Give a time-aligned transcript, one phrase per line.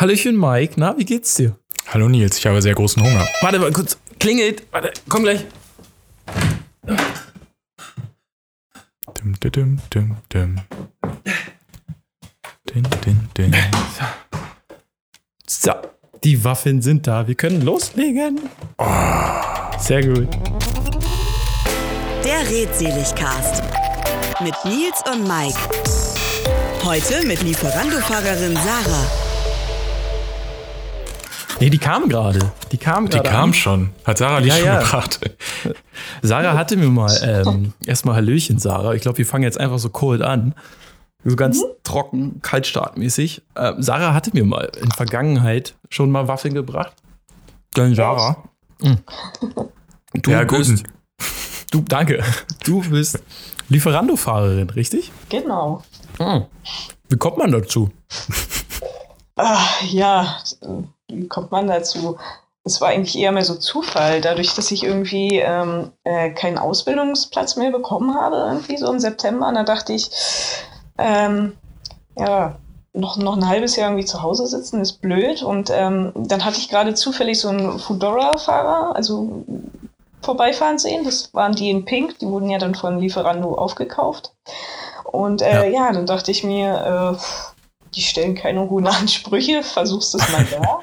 [0.00, 1.58] Hallöchen Mike, na, wie geht's dir?
[1.88, 3.28] Hallo Nils, ich habe sehr großen Hunger.
[3.42, 4.62] Warte mal kurz, klingelt.
[4.70, 5.44] Warte, komm gleich.
[9.18, 10.60] Dim, dim, dim, dim.
[12.72, 13.56] Din, din, din.
[15.46, 15.72] So,
[16.24, 17.28] die Waffeln sind da.
[17.28, 18.40] Wir können loslegen.
[19.78, 20.28] Sehr gut.
[22.24, 23.62] Der Redseligcast
[24.40, 25.58] mit Nils und Mike.
[26.84, 29.29] Heute mit Lieferando-Fahrerin Sarah.
[31.60, 32.52] Nee, die kam gerade.
[32.72, 33.28] Die kam Die gerade.
[33.28, 33.54] kam an.
[33.54, 33.90] schon.
[34.04, 34.78] Hat Sarah dich Ja, schon ja.
[34.80, 35.20] gebracht?
[36.22, 38.94] Sarah hatte mir mal ähm, erstmal Hallöchen, Sarah.
[38.94, 40.54] Ich glaube, wir fangen jetzt einfach so cold an.
[41.22, 43.42] So ganz trocken, kaltstartmäßig.
[43.56, 46.94] Ähm, Sarah hatte mir mal in Vergangenheit schon mal Waffeln gebracht.
[47.74, 48.42] Dann Sarah.
[48.82, 48.98] Mhm.
[50.14, 50.82] Du Ja, bist,
[51.70, 52.24] du, danke.
[52.64, 53.22] Du bist
[53.68, 55.12] Lieferando-Fahrerin, richtig?
[55.28, 55.84] Genau.
[56.18, 56.46] Mhm.
[57.08, 57.90] Wie kommt man dazu?
[59.36, 60.38] Ah, ja,
[61.12, 62.18] wie kommt man dazu?
[62.64, 67.56] Es war eigentlich eher mehr so Zufall, dadurch, dass ich irgendwie ähm, äh, keinen Ausbildungsplatz
[67.56, 69.48] mehr bekommen habe, irgendwie so im September.
[69.48, 70.10] Und da dachte ich,
[70.98, 71.52] ähm,
[72.18, 72.56] ja,
[72.92, 75.42] noch, noch ein halbes Jahr irgendwie zu Hause sitzen ist blöd.
[75.42, 79.44] Und ähm, dann hatte ich gerade zufällig so einen Foodora-Fahrer, also
[80.20, 81.04] vorbeifahren sehen.
[81.04, 84.32] Das waren die in Pink, die wurden ja dann von Lieferando aufgekauft.
[85.04, 85.92] Und äh, ja.
[85.92, 87.49] dann dachte ich mir, äh,
[87.94, 90.80] die stellen keine hohen Ansprüche, versuchst es mal da.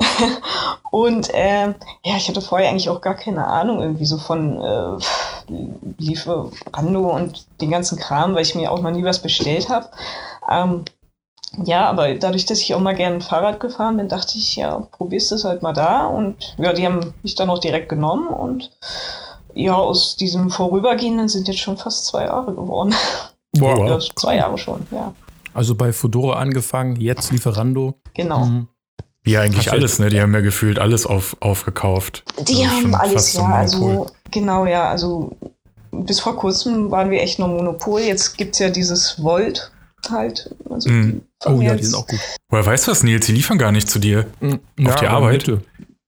[0.90, 5.52] Und äh, ja, ich hatte vorher eigentlich auch gar keine Ahnung irgendwie so von äh,
[5.98, 9.88] Lieferando und den ganzen Kram, weil ich mir auch noch nie was bestellt habe.
[10.50, 10.84] Ähm,
[11.64, 15.32] ja, aber dadurch, dass ich auch mal gerne Fahrrad gefahren bin, dachte ich, ja, probierst
[15.32, 16.06] es halt mal da.
[16.06, 18.70] Und ja, die haben mich dann auch direkt genommen und
[19.54, 22.94] ja, aus diesem Vorübergehenden sind jetzt schon fast zwei Jahre geworden.
[23.58, 23.84] Wow.
[23.84, 25.12] Ja, zwei Jahre schon, ja.
[25.54, 27.94] Also bei Fedora angefangen, jetzt Lieferando.
[28.14, 28.44] Genau.
[28.46, 28.68] Mhm.
[29.22, 30.08] Wie eigentlich Hast du- alles, ne?
[30.08, 32.24] Die haben ja gefühlt alles auf, aufgekauft.
[32.38, 33.44] Die Das ist haben alles, ja.
[33.44, 34.88] Also, genau, ja.
[34.88, 35.36] Also,
[35.92, 38.00] bis vor kurzem waren wir echt nur Monopol.
[38.00, 39.70] Jetzt gibt es ja dieses Volt
[40.10, 40.54] halt.
[40.70, 42.18] Also, die fangen Oh ja, die sind auch gut.
[42.48, 43.26] Woher weißt du was, Nils?
[43.26, 44.26] Die liefern gar nicht zu dir.
[44.40, 44.60] Mhm.
[44.86, 45.46] Auf die Arbeit?
[45.46, 45.62] Mitte.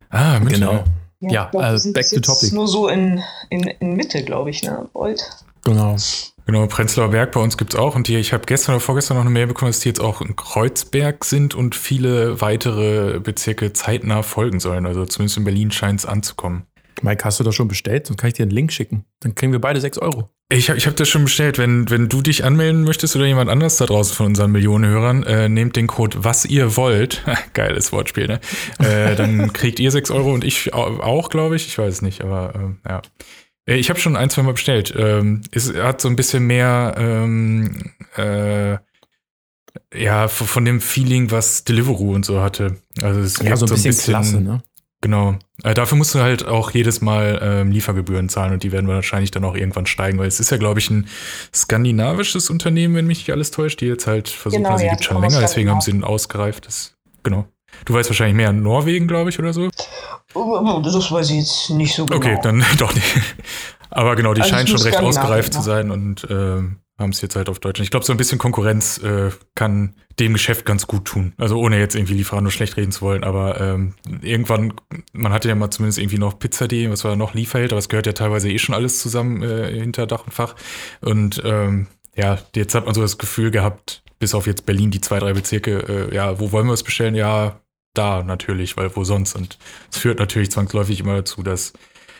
[0.09, 0.84] Ah, mit Genau.
[1.21, 2.53] Ja, ich glaub, äh, die sind back to topic.
[2.53, 4.88] Nur so in, in, in Mitte, glaube ich, ne?
[4.93, 5.22] Volt.
[5.65, 5.97] Genau.
[6.45, 7.95] Genau, Prenzlauer Berg bei uns gibt's auch.
[7.95, 10.21] Und die, ich habe gestern oder vorgestern noch eine Mail bekommen, dass die jetzt auch
[10.21, 14.84] in Kreuzberg sind und viele weitere Bezirke zeitnah folgen sollen.
[14.87, 16.65] Also zumindest in Berlin scheint es anzukommen.
[17.00, 18.06] Mike, hast du das schon bestellt?
[18.09, 19.05] Sonst kann ich dir einen Link schicken.
[19.21, 20.28] Dann kriegen wir beide 6 Euro.
[20.53, 21.59] Ich habe ich hab das schon bestellt.
[21.59, 25.23] Wenn, wenn du dich anmelden möchtest oder jemand anders da draußen von unseren Millionen Hörern,
[25.23, 27.25] äh, nehmt den Code was ihr wollt.
[27.55, 28.41] Geiles Wortspiel, ne?
[28.79, 31.67] Äh, dann kriegt ihr 6 Euro und ich au- auch, glaube ich.
[31.69, 33.00] Ich weiß es nicht, aber ähm, ja.
[33.67, 34.93] Äh, Ich habe schon ein, zwei Mal bestellt.
[34.97, 38.77] Ähm, es hat so ein bisschen mehr ähm, äh,
[39.95, 42.77] ja, von dem Feeling, was Deliveroo und so hatte.
[43.00, 44.62] Also es Ja, wirkt so ein bisschen, klasse, ne?
[45.00, 45.37] Genau.
[45.65, 49.33] Äh, dafür musst du halt auch jedes Mal ähm, Liefergebühren zahlen und die werden wahrscheinlich
[49.33, 51.09] dann auch irgendwann steigen, weil es ist ja, glaube ich, ein
[51.53, 54.93] skandinavisches Unternehmen, wenn mich nicht alles täuscht, die jetzt halt versuchen, Genau, also die ja,
[54.93, 56.09] gibt schon länger, deswegen haben sie Skandinavien.
[56.12, 56.67] ihn ausgereift.
[56.67, 56.94] Das,
[57.25, 57.49] genau.
[57.84, 59.69] Du weißt wahrscheinlich mehr in Norwegen, glaube ich, oder so.
[60.34, 62.19] Oh, Das weiß ich jetzt nicht so genau.
[62.19, 63.06] Okay, dann doch nicht.
[63.91, 65.60] Aber genau, die Also scheinen schon recht ausgereift ja.
[65.60, 67.81] zu sein und ähm, haben es jetzt halt auf Deutsch.
[67.81, 71.34] Ich glaube, so ein bisschen Konkurrenz äh, kann dem Geschäft ganz gut tun.
[71.37, 74.75] Also ohne jetzt irgendwie Lieferando schlecht reden zu wollen, aber ähm, irgendwann,
[75.12, 78.06] man hatte ja mal zumindest irgendwie noch Pizza.de, was war noch Lieferheld, aber es gehört
[78.06, 80.55] ja teilweise eh schon alles zusammen äh, hinter Dach und Fach.
[81.00, 85.00] Und ähm, ja, jetzt hat man so das Gefühl gehabt, bis auf jetzt Berlin, die
[85.00, 87.15] zwei, drei Bezirke, äh, ja, wo wollen wir es bestellen?
[87.15, 87.62] Ja,
[87.95, 89.35] da natürlich, weil wo sonst?
[89.35, 89.59] Und
[89.91, 91.73] es führt natürlich zwangsläufig immer dazu, dass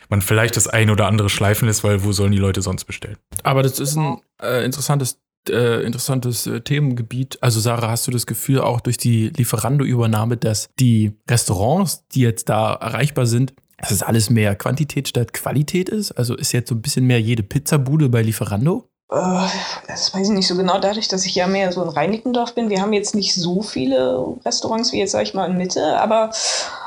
[0.09, 3.17] man vielleicht das ein oder andere schleifen lässt, weil wo sollen die Leute sonst bestellen?
[3.43, 7.39] Aber das ist ein äh, interessantes, äh, interessantes äh, Themengebiet.
[7.43, 12.49] Also, Sarah, hast du das Gefühl auch durch die Lieferando-Übernahme, dass die Restaurants, die jetzt
[12.49, 16.13] da erreichbar sind, dass es alles mehr Quantität statt Qualität ist?
[16.13, 18.92] Also ist jetzt so ein bisschen mehr jede Pizzabude bei Lieferando?
[19.13, 19.49] Äh,
[19.89, 22.71] Das weiß ich nicht so genau, dadurch, dass ich ja mehr so in Reinickendorf bin.
[22.71, 26.31] Wir haben jetzt nicht so viele Restaurants wie jetzt, sag ich mal, in Mitte, aber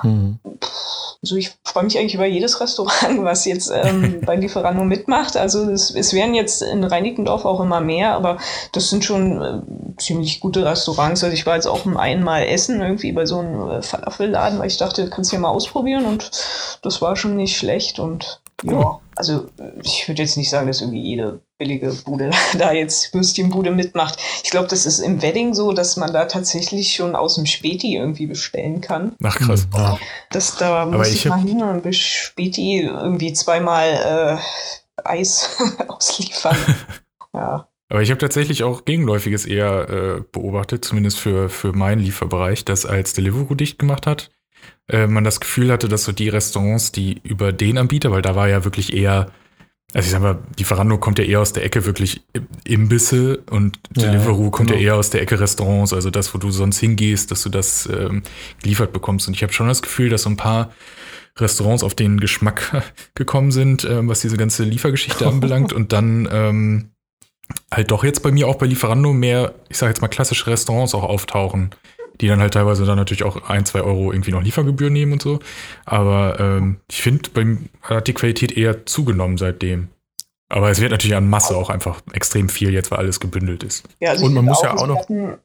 [0.01, 0.39] Hm.
[1.22, 5.38] also ich freue mich eigentlich über jedes Restaurant, was jetzt ähm, bei Lieferando mitmacht.
[5.38, 8.38] Also es, es werden jetzt in Reinickendorf auch immer mehr, aber
[8.71, 9.62] das sind schon äh,
[10.01, 11.24] ziemlich gute Restaurants.
[11.24, 14.78] Also ich war jetzt auch einmal essen irgendwie bei so einem äh, Falafelladen, weil ich
[14.78, 16.31] dachte, kannst du ja mal ausprobieren und
[16.81, 19.48] das war schon nicht schlecht und ja, also
[19.84, 24.19] ich würde jetzt nicht sagen, dass irgendwie jede billige Bude da jetzt Würstchenbude mitmacht.
[24.44, 27.96] Ich glaube, das ist im Wedding so, dass man da tatsächlich schon aus dem Späti
[27.96, 29.16] irgendwie bestellen kann.
[29.24, 29.68] Ach krass.
[29.74, 29.98] Ja.
[30.31, 35.57] Das, da muss ich ich, mal hin und bis Späti irgendwie zweimal äh, Eis
[35.88, 36.57] ausliefern.
[37.34, 37.68] ja.
[37.90, 42.86] Aber ich habe tatsächlich auch Gegenläufiges eher äh, beobachtet, zumindest für, für meinen Lieferbereich, dass
[42.86, 44.31] als Deliveroo dicht gemacht hat,
[44.88, 48.36] äh, man das Gefühl hatte, dass so die Restaurants, die über den Anbieter, weil da
[48.36, 49.32] war ja wirklich eher,
[49.94, 52.22] also ich sag mal, Lieferando kommt ja eher aus der Ecke wirklich
[52.64, 54.88] Imbisse und Ja, Deliveroo kommt ja genau.
[54.88, 58.24] eher aus der Ecke Restaurants, also das, wo du sonst hingehst, dass du das ähm,
[58.62, 59.28] geliefert bekommst.
[59.28, 60.72] Und ich habe schon das Gefühl, dass so ein paar
[61.38, 62.84] Restaurants auf den Geschmack
[63.16, 66.90] gekommen sind, ähm, was diese ganze Liefergeschichte anbelangt und dann ähm,
[67.72, 70.96] halt doch jetzt bei mir auch bei Lieferando mehr, ich sage jetzt mal klassische Restaurants
[70.96, 71.72] auch auftauchen,
[72.22, 75.22] die dann halt teilweise dann natürlich auch ein, zwei Euro irgendwie noch Liefergebühr nehmen und
[75.22, 75.40] so.
[75.86, 77.30] Aber ähm, ich finde,
[77.82, 79.90] hat die Qualität eher zugenommen seitdem.
[80.50, 83.84] Aber es wird natürlich an Masse auch einfach extrem viel jetzt, weil alles gebündelt ist.
[84.00, 85.38] Ja, also Und man muss ja also auch noch-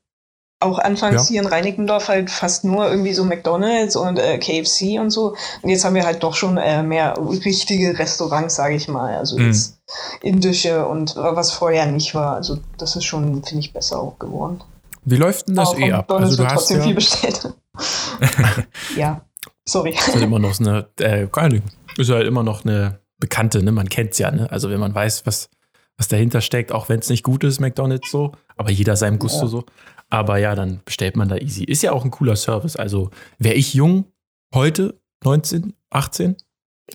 [0.63, 1.29] Auch anfangs Ja.
[1.29, 5.35] hier in Reinickendorf halt fast nur irgendwie so McDonalds und äh, KFC und so.
[5.63, 9.17] Und jetzt haben wir halt doch schon äh, mehr richtige Restaurants, sage ich mal.
[9.17, 9.47] Also Mhm.
[9.47, 9.81] jetzt
[10.21, 12.35] indische und äh, was vorher nicht war.
[12.35, 14.61] Also das ist schon, finde ich, besser auch geworden.
[15.05, 16.11] Wie läuft denn das Aber eh ab?
[16.11, 17.55] McDonald's Also du wird hast trotzdem ja, viel bestellt.
[18.97, 19.27] ja,
[19.67, 19.91] sorry.
[19.91, 21.63] ist halt immer noch so eine, äh, keine Ahnung,
[21.97, 23.73] ist halt immer noch eine Bekannte, ne?
[23.73, 24.51] Man kennt's ja, ne?
[24.51, 25.51] Also wenn man weiß, was,
[25.97, 29.43] was dahinter steckt, auch wenn es nicht gut ist, McDonalds so, aber jeder seinem Gusto
[29.43, 29.49] Ja.
[29.49, 29.65] so.
[30.09, 31.65] Aber ja, dann bestellt man da easy.
[31.65, 32.77] Ist ja auch ein cooler Service.
[32.77, 34.07] Also wäre ich jung
[34.53, 36.37] heute, 19, 18,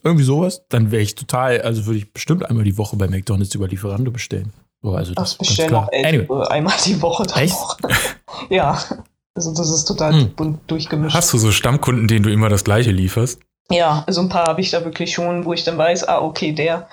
[0.04, 3.56] irgendwie sowas, dann wäre ich total, also würde ich bestimmt einmal die Woche bei McDonalds
[3.56, 4.52] über Lieferando bestellen.
[4.86, 5.86] So, also das bestellen klar.
[5.88, 7.24] auch Eltern Anyway, einmal die Woche.
[7.36, 7.56] Echt?
[8.50, 8.78] ja,
[9.34, 10.36] also das ist total Hm.
[10.36, 11.16] bunt durchgemischt.
[11.16, 13.40] Hast du so Stammkunden, denen du immer das gleiche lieferst?
[13.72, 16.52] Ja, also ein paar habe ich da wirklich schon, wo ich dann weiß, ah, okay,
[16.52, 16.88] der.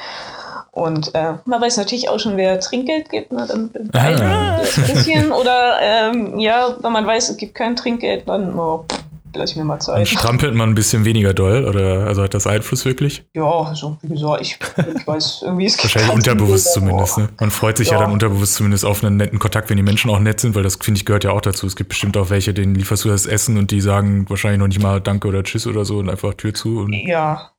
[0.70, 3.46] Und äh, man weiß natürlich auch schon, wer Trinkgeld gibt, ne?
[3.46, 4.56] dann Ah.
[4.56, 4.60] ein
[4.94, 5.30] bisschen.
[5.30, 8.86] Oder ähm, ja, wenn man weiß, es gibt kein Trinkgeld, dann oh,
[9.34, 10.08] lass ich mir mal Dann Zeit.
[10.08, 13.24] strampelt man ein bisschen weniger doll oder also hat das Einfluss wirklich?
[13.34, 14.58] Ja, also wie gesagt, ich,
[14.96, 17.18] ich weiß irgendwie, es gibt Wahrscheinlich unterbewusst zumindest.
[17.18, 17.28] Ne?
[17.40, 17.94] Man freut sich ja.
[17.94, 18.00] Ja.
[18.02, 20.76] dann unterbewusst zumindest auf einen netten Kontakt, wenn die Menschen auch nett sind, weil das
[20.76, 21.66] finde ich gehört ja auch dazu.
[21.66, 24.68] Es gibt bestimmt auch welche, denen lieferst du das Essen und die sagen wahrscheinlich noch
[24.68, 26.80] nicht mal Danke oder Tschüss oder so und einfach Tür zu.
[26.80, 27.51] Und Ja.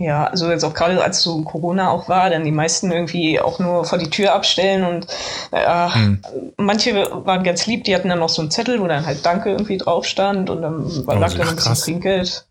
[0.00, 3.58] Ja, also jetzt auch gerade als so Corona auch war, dann die meisten irgendwie auch
[3.58, 5.08] nur vor die Tür abstellen und
[5.50, 6.22] äh, Hm.
[6.56, 9.50] manche waren ganz lieb, die hatten dann noch so einen Zettel, wo dann halt Danke
[9.50, 11.74] irgendwie drauf stand und dann war Oh, lag dann ein bisschen.
[11.74, 12.46] Trinkgeld.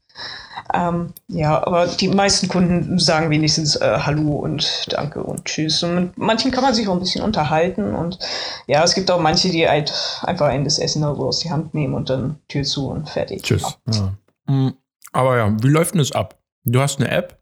[0.74, 5.82] Ähm, ja, aber die meisten Kunden sagen wenigstens äh, Hallo und Danke und Tschüss.
[5.84, 8.20] Und mit manchen kann man sich auch ein bisschen unterhalten und
[8.66, 11.52] ja, es gibt auch manche, die halt einfach ein das Essen oder so aus die
[11.52, 13.44] Hand nehmen und dann Tür zu und fertig.
[13.44, 13.78] Tschüss.
[13.90, 14.12] Ja.
[14.54, 14.74] Mm,
[15.14, 16.36] Aber ja, wie läuft denn das ab?
[16.72, 17.40] Du hast eine App,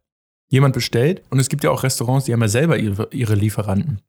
[0.49, 4.01] jemand bestellt und es gibt ja auch Restaurants, die haben ja selber ihre, ihre Lieferanten.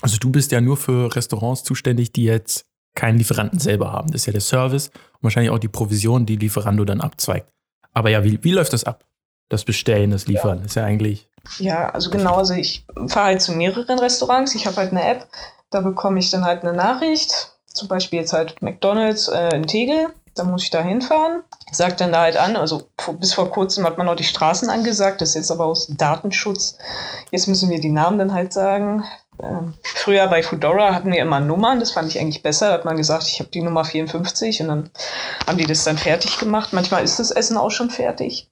[0.00, 4.12] Also du bist ja nur für Restaurants zuständig, die jetzt keinen Lieferanten selber haben.
[4.12, 7.48] Das ist ja der Service und wahrscheinlich auch die Provision, die Lieferando dann abzweigt.
[7.92, 9.04] Aber ja, wie, wie läuft das ab?
[9.48, 11.28] Das Bestellen, das Liefern ist ja eigentlich.
[11.58, 14.54] Ja, also genau, also ich fahre halt zu mehreren Restaurants.
[14.54, 15.26] Ich habe halt eine App,
[15.70, 17.52] da bekomme ich dann halt eine Nachricht.
[17.66, 20.08] Zum Beispiel jetzt halt McDonalds äh, in Tegel.
[20.34, 21.42] Da muss ich da hinfahren.
[21.70, 22.82] Sagt dann da halt an, also
[23.18, 26.78] bis vor kurzem hat man noch die Straßen angesagt, das ist jetzt aber aus Datenschutz.
[27.30, 29.04] Jetzt müssen wir die Namen dann halt sagen.
[29.42, 32.68] Ähm, früher bei Foodora hatten wir immer Nummern, das fand ich eigentlich besser.
[32.68, 34.90] Da hat man gesagt, ich habe die Nummer 54 und dann
[35.46, 36.72] haben die das dann fertig gemacht.
[36.72, 38.50] Manchmal ist das Essen auch schon fertig.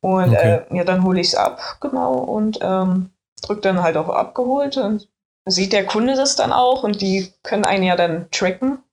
[0.00, 0.60] Und Okay.
[0.70, 3.10] äh, ja, dann hole ich es ab, genau, und ähm,
[3.42, 5.08] drück dann halt auf abgeholt und
[5.46, 8.83] sieht der Kunde das dann auch und die können einen ja dann tracken,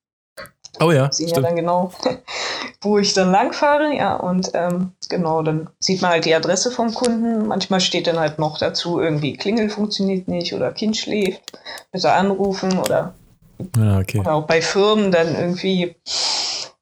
[0.79, 1.47] Oh ja, sehen ja stimmt.
[1.47, 1.91] dann genau,
[2.81, 6.71] wo ich dann lang fahre, ja, und ähm, genau, dann sieht man halt die Adresse
[6.71, 7.47] vom Kunden.
[7.47, 11.41] Manchmal steht dann halt noch dazu, irgendwie Klingel funktioniert nicht oder Kind schläft,
[11.91, 13.13] bitte anrufen oder,
[13.77, 14.19] Ja, okay.
[14.19, 15.95] oder auch bei Firmen dann irgendwie,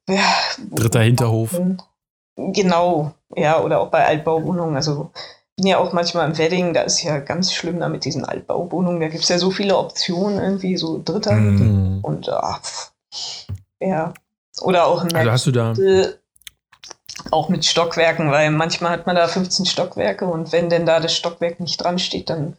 [0.08, 0.34] ja,
[0.72, 1.60] Dritter Hinterhof.
[2.36, 4.76] Genau, ja, oder auch bei Altbauwohnungen.
[4.76, 5.12] Also
[5.58, 9.02] bin ja auch manchmal im Wedding, da ist ja ganz schlimm da mit diesen Altbauwohnungen.
[9.02, 11.34] Da gibt es ja so viele Optionen, irgendwie so dritter.
[11.34, 12.00] Mhm.
[12.02, 12.94] und ah, pff,
[13.80, 14.14] ja.
[14.62, 15.74] Oder auch in Also hast du da.
[17.32, 21.16] auch mit Stockwerken, weil manchmal hat man da 15 Stockwerke und wenn denn da das
[21.16, 22.58] Stockwerk nicht dran steht, dann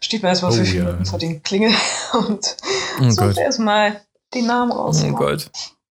[0.00, 0.84] steht man erstmal Oh, fünf ja.
[0.84, 1.72] Minuten vor den Klingel
[2.26, 2.56] und
[3.00, 4.00] Oh sucht erstmal
[4.34, 5.02] den Namen raus.
[5.06, 5.50] Oh Gott.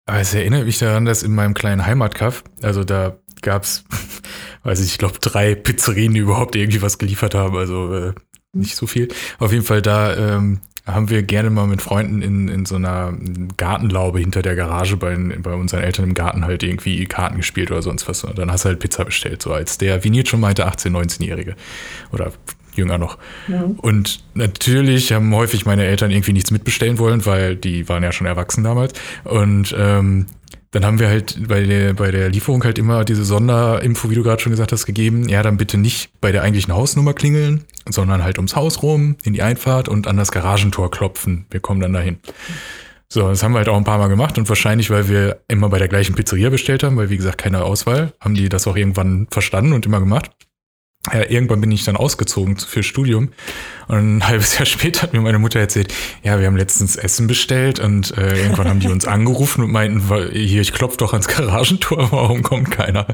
[0.06, 3.84] Aber es erinnert mich daran, dass in meinem kleinen Heimatkaff, also da gab's,
[4.62, 8.12] weiß ich, ich glaube drei Pizzerien, die überhaupt irgendwie was geliefert haben, also äh,
[8.52, 9.08] nicht so viel.
[9.38, 13.14] Auf jeden Fall da ähm, haben wir gerne mal mit Freunden in, in so einer
[13.56, 17.80] Gartenlaube hinter der Garage bei, bei unseren Eltern im Garten halt irgendwie Karten gespielt oder
[17.80, 18.22] sonst was.
[18.24, 20.90] Und dann hast du halt Pizza bestellt, so als der, wie Nils schon meinte, 18-,
[20.90, 21.56] 19-Jährige
[22.12, 22.32] oder
[22.74, 23.16] jünger noch.
[23.48, 23.78] Mhm.
[23.78, 28.26] Und natürlich haben häufig meine Eltern irgendwie nichts mitbestellen wollen, weil die waren ja schon
[28.26, 28.92] erwachsen damals.
[29.24, 30.26] Und ähm,
[30.74, 34.24] dann haben wir halt bei der, bei der Lieferung halt immer diese Sonderinfo, wie du
[34.24, 35.28] gerade schon gesagt hast, gegeben.
[35.28, 39.34] Ja, dann bitte nicht bei der eigentlichen Hausnummer klingeln, sondern halt ums Haus rum, in
[39.34, 41.46] die Einfahrt und an das Garagentor klopfen.
[41.50, 42.18] Wir kommen dann dahin.
[43.08, 45.68] So, das haben wir halt auch ein paar Mal gemacht und wahrscheinlich, weil wir immer
[45.68, 48.74] bei der gleichen Pizzeria bestellt haben, weil wie gesagt keine Auswahl, haben die das auch
[48.74, 50.32] irgendwann verstanden und immer gemacht
[51.12, 53.30] ja, irgendwann bin ich dann ausgezogen für Studium
[53.88, 55.92] und ein halbes Jahr später hat mir meine Mutter erzählt,
[56.22, 60.00] ja, wir haben letztens Essen bestellt und äh, irgendwann haben die uns angerufen und meinten,
[60.32, 63.06] hier, ich klopfe doch ans Garagentor, warum kommt keiner?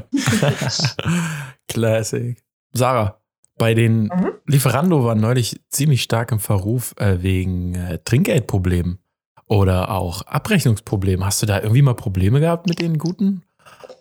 [1.67, 2.41] Classic.
[2.73, 3.19] Sarah,
[3.57, 4.31] bei den mhm.
[4.45, 8.99] Lieferando waren neulich ziemlich stark im Verruf äh, wegen äh, Trinkgeldproblemen
[9.47, 11.25] oder auch Abrechnungsproblemen.
[11.25, 13.43] Hast du da irgendwie mal Probleme gehabt mit den guten,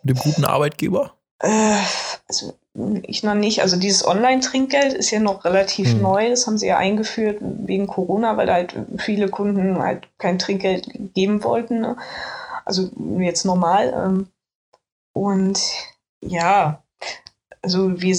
[0.03, 1.15] mit dem guten Arbeitgeber?
[1.41, 1.81] Äh,
[2.29, 2.60] also
[3.03, 3.63] ich noch nicht.
[3.63, 6.03] Also dieses Online-Trinkgeld ist ja noch relativ hm.
[6.03, 6.31] neu.
[6.31, 11.43] Das haben sie ja eingeführt wegen Corona, weil halt viele Kunden halt kein Trinkgeld geben
[11.43, 11.81] wollten.
[11.81, 11.97] Ne?
[12.65, 13.93] Also jetzt normal.
[13.97, 14.27] Ähm,
[15.13, 15.61] und
[16.23, 16.83] ja,
[17.63, 18.17] also wir,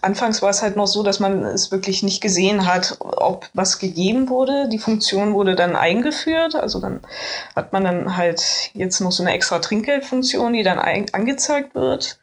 [0.00, 3.78] anfangs war es halt noch so, dass man es wirklich nicht gesehen hat, ob was
[3.78, 4.68] gegeben wurde.
[4.70, 6.54] Die Funktion wurde dann eingeführt.
[6.54, 7.00] Also dann
[7.54, 12.18] hat man dann halt jetzt noch so eine extra Trinkgeldfunktion, die dann angezeigt wird.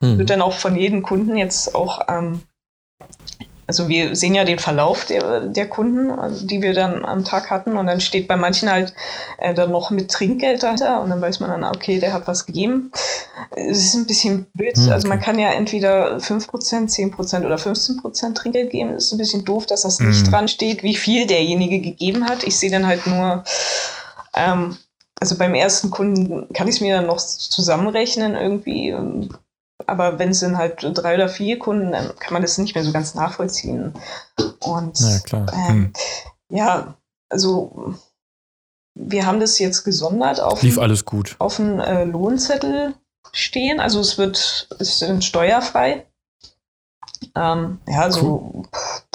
[0.00, 0.18] Mhm.
[0.18, 2.42] Wird dann auch von jedem Kunden jetzt auch ähm,
[3.66, 7.50] also wir sehen ja den Verlauf der, der Kunden, also die wir dann am Tag
[7.50, 8.92] hatten und dann steht bei manchen halt
[9.38, 12.46] äh, dann noch mit Trinkgeld dahinter und dann weiß man dann, okay, der hat was
[12.46, 12.90] gegeben.
[13.50, 14.86] Es ist ein bisschen blöd, okay.
[14.86, 18.90] Hm, also man kann ja entweder 5%, 10% oder 15% Trinkgeld geben.
[18.90, 20.30] Es ist ein bisschen doof, dass das nicht mhm.
[20.30, 22.42] dran steht, wie viel derjenige gegeben hat.
[22.42, 23.44] Ich sehe dann halt nur,
[24.34, 24.76] ähm,
[25.20, 28.90] also beim ersten Kunden kann ich es mir dann noch zusammenrechnen irgendwie.
[28.90, 29.28] Ähm,
[29.86, 32.84] aber wenn es sind halt drei oder vier Kunden, dann kann man das nicht mehr
[32.84, 33.94] so ganz nachvollziehen.
[34.60, 35.46] Und ja, klar.
[35.52, 35.92] Äh, hm.
[36.50, 36.96] ja
[37.32, 37.94] also
[38.94, 41.34] wir haben das jetzt gesondert auf, Lief alles gut.
[41.38, 42.94] auf einen äh, Lohnzettel
[43.32, 43.80] stehen.
[43.80, 46.06] Also es wird, es ist steuerfrei.
[47.34, 48.64] Ähm, ja, so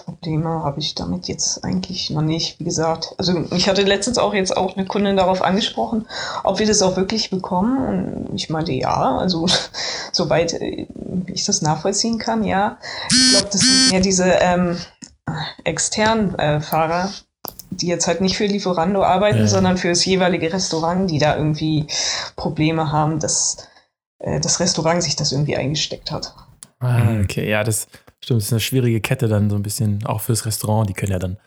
[0.07, 2.61] Probleme habe ich damit jetzt eigentlich noch nicht.
[2.61, 6.07] Wie gesagt, also ich hatte letztens auch jetzt auch eine Kundin darauf angesprochen,
[6.45, 8.27] ob wir das auch wirklich bekommen.
[8.29, 9.47] Und ich meinte ja, also
[10.13, 10.87] soweit äh,
[11.27, 12.77] ich das nachvollziehen kann, ja.
[13.11, 14.77] Ich glaube, das sind mehr diese ähm,
[15.65, 17.11] externen äh, Fahrer,
[17.69, 19.47] die jetzt halt nicht für Lieferando arbeiten, ja.
[19.47, 21.85] sondern für das jeweilige Restaurant, die da irgendwie
[22.37, 23.67] Probleme haben, dass
[24.19, 26.33] äh, das Restaurant sich das irgendwie eingesteckt hat.
[26.79, 27.87] Ah, okay, ja, das
[28.23, 30.89] Stimmt, das ist eine schwierige Kette dann so ein bisschen, auch fürs Restaurant.
[30.89, 31.37] Die können ja dann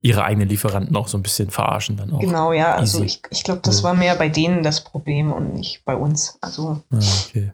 [0.00, 2.20] ihre eigenen Lieferanten auch so ein bisschen verarschen dann auch.
[2.20, 2.74] Genau, ja.
[2.74, 6.38] Also ich, ich glaube, das war mehr bei denen das Problem und nicht bei uns.
[6.40, 6.82] Also.
[6.90, 7.52] Ah, okay.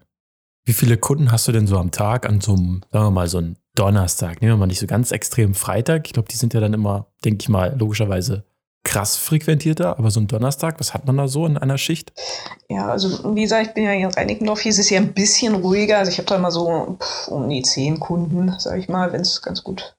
[0.65, 3.27] Wie viele Kunden hast du denn so am Tag an so einem, sagen wir mal,
[3.27, 4.41] so einem Donnerstag?
[4.41, 6.07] Nehmen wir mal nicht so ganz extrem Freitag.
[6.07, 8.45] Ich glaube, die sind ja dann immer, denke ich mal, logischerweise
[8.83, 12.11] krass frequentierter, aber so ein Donnerstag, was hat man da so in einer Schicht?
[12.69, 15.13] Ja, also wie gesagt, ich bin ja hier in Reinickendorf, hier ist es ja ein
[15.13, 15.99] bisschen ruhiger.
[15.99, 19.21] Also ich habe da mal so pff, um die zehn Kunden, sag ich mal, wenn
[19.21, 19.95] es ganz gut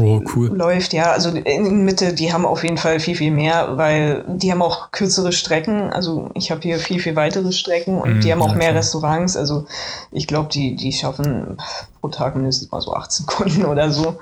[0.00, 0.48] oh, cool.
[0.48, 0.92] läuft.
[0.92, 4.62] Ja, also in Mitte, die haben auf jeden Fall viel, viel mehr, weil die haben
[4.62, 5.90] auch kürzere Strecken.
[5.92, 8.68] Also ich habe hier viel, viel weitere Strecken und mm, die haben auch ja, mehr
[8.70, 8.78] klar.
[8.78, 9.36] Restaurants.
[9.36, 9.66] Also
[10.10, 11.58] ich glaube, die, die schaffen
[12.00, 14.18] pro Tag mindestens mal so 18 Kunden oder so.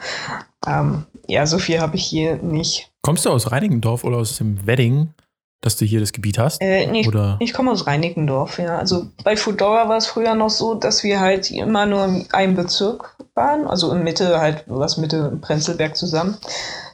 [0.66, 2.90] Ähm, ja, so viel habe ich hier nicht.
[3.08, 5.14] Kommst du aus Reinickendorf oder aus dem Wedding,
[5.62, 6.60] dass du hier das Gebiet hast?
[6.60, 7.38] Äh, nee, oder?
[7.40, 8.76] ich, ich komme aus Reinickendorf, ja.
[8.76, 12.54] Also bei Foodora war es früher noch so, dass wir halt immer nur in einem
[12.54, 16.36] Bezirk waren, also in Mitte halt, was Mitte Prenzlberg zusammen.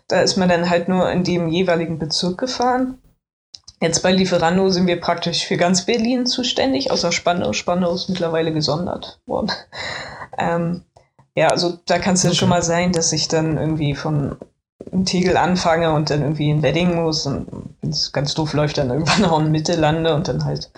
[0.06, 2.99] Da ist man dann halt nur in dem jeweiligen Bezirk gefahren.
[3.80, 7.52] Jetzt bei Lieferando sind wir praktisch für ganz Berlin zuständig, außer Spandau.
[7.52, 9.50] Spandau ist mittlerweile gesondert worden.
[10.37, 10.83] Ähm,
[11.37, 12.38] ja, also da kann es ja okay.
[12.38, 14.37] schon mal sein, dass ich dann irgendwie von
[15.05, 17.47] Tegel anfange und dann irgendwie in Wedding muss und
[17.81, 20.71] wenn es ganz doof läuft, dann irgendwann auch in Mitte lande und dann halt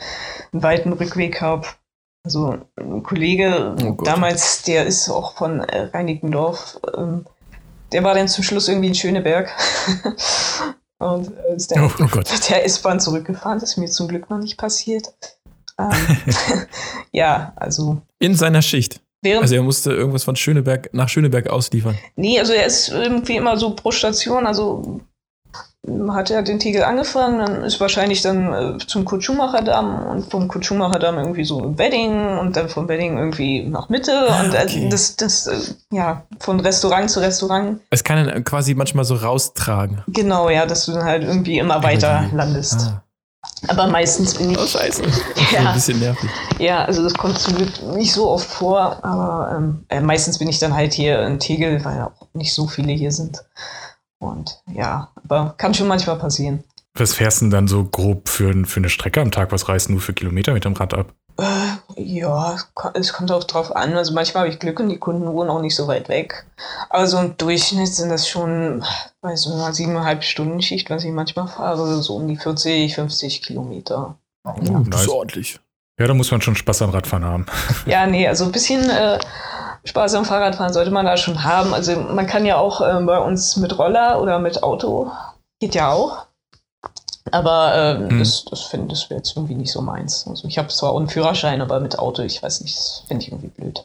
[0.52, 1.66] einen weiten Rückweg habe.
[2.24, 7.24] Also ein Kollege oh damals, der ist auch von äh, Reinickendorf, ähm,
[7.92, 9.50] der war dann zum Schluss irgendwie in Schöneberg
[10.98, 13.60] und äh, ist dann oh, oh der S-Bahn zurückgefahren.
[13.60, 15.12] Das ist mir zum Glück noch nicht passiert.
[15.78, 15.90] Ähm,
[17.12, 18.02] ja, also.
[18.18, 19.00] In seiner Schicht.
[19.26, 21.96] Während also er musste irgendwas von Schöneberg nach Schöneberg ausliefern.
[22.14, 25.00] Nee, also er ist irgendwie immer so pro Station, also
[26.10, 31.18] hat er den Tegel angefangen, dann ist wahrscheinlich dann äh, zum Kutschumacherdam und vom Kutschumacherdam
[31.18, 34.88] irgendwie so ein Wedding und dann vom Wedding irgendwie nach Mitte ah, und äh, okay.
[34.90, 35.56] das, das äh,
[35.92, 37.80] ja, von Restaurant zu Restaurant.
[37.90, 40.02] Es kann dann quasi manchmal so raustragen.
[40.08, 42.80] Genau, ja, dass du dann halt irgendwie immer weiter landest.
[42.80, 43.02] Ah.
[43.68, 44.58] Aber meistens bin ich.
[44.58, 45.02] Oh, scheiße.
[45.52, 45.68] Ja.
[45.68, 46.28] Ein bisschen nervig.
[46.58, 50.48] Ja, also das kommt zum Glück nicht so oft vor, aber ähm, äh, meistens bin
[50.48, 53.44] ich dann halt hier in Tegel, weil auch nicht so viele hier sind.
[54.18, 56.64] Und ja, aber kann schon manchmal passieren.
[56.94, 59.52] Was fährst du denn dann so grob für, für eine Strecke am Tag?
[59.52, 61.12] Was reißt du für Kilometer mit dem Rad ab?
[61.38, 61.44] Äh,
[61.96, 62.56] ja,
[62.94, 63.96] es kommt auch drauf an.
[63.96, 66.46] Also manchmal habe ich Glück und die Kunden wohnen auch nicht so weit weg.
[66.90, 68.84] Aber so im Durchschnitt sind das schon
[69.20, 73.42] bei so einer siebeneinhalb Stunden Schicht, was ich manchmal fahre, so um die 40, 50
[73.42, 74.16] Kilometer.
[74.44, 75.00] Ja, das nice.
[75.02, 75.60] ist ordentlich.
[75.98, 77.46] Ja, da muss man schon Spaß am Radfahren haben.
[77.86, 79.18] Ja, nee, also ein bisschen äh,
[79.84, 81.72] Spaß am Fahrradfahren sollte man da schon haben.
[81.72, 85.10] Also man kann ja auch äh, bei uns mit Roller oder mit Auto,
[85.60, 86.25] geht ja auch.
[87.32, 88.18] Aber äh, Hm.
[88.18, 90.26] das, das finde das wäre jetzt irgendwie nicht so meins.
[90.28, 93.24] Also ich habe zwar auch einen Führerschein, aber mit Auto, ich weiß nicht, das finde
[93.24, 93.84] ich irgendwie blöd.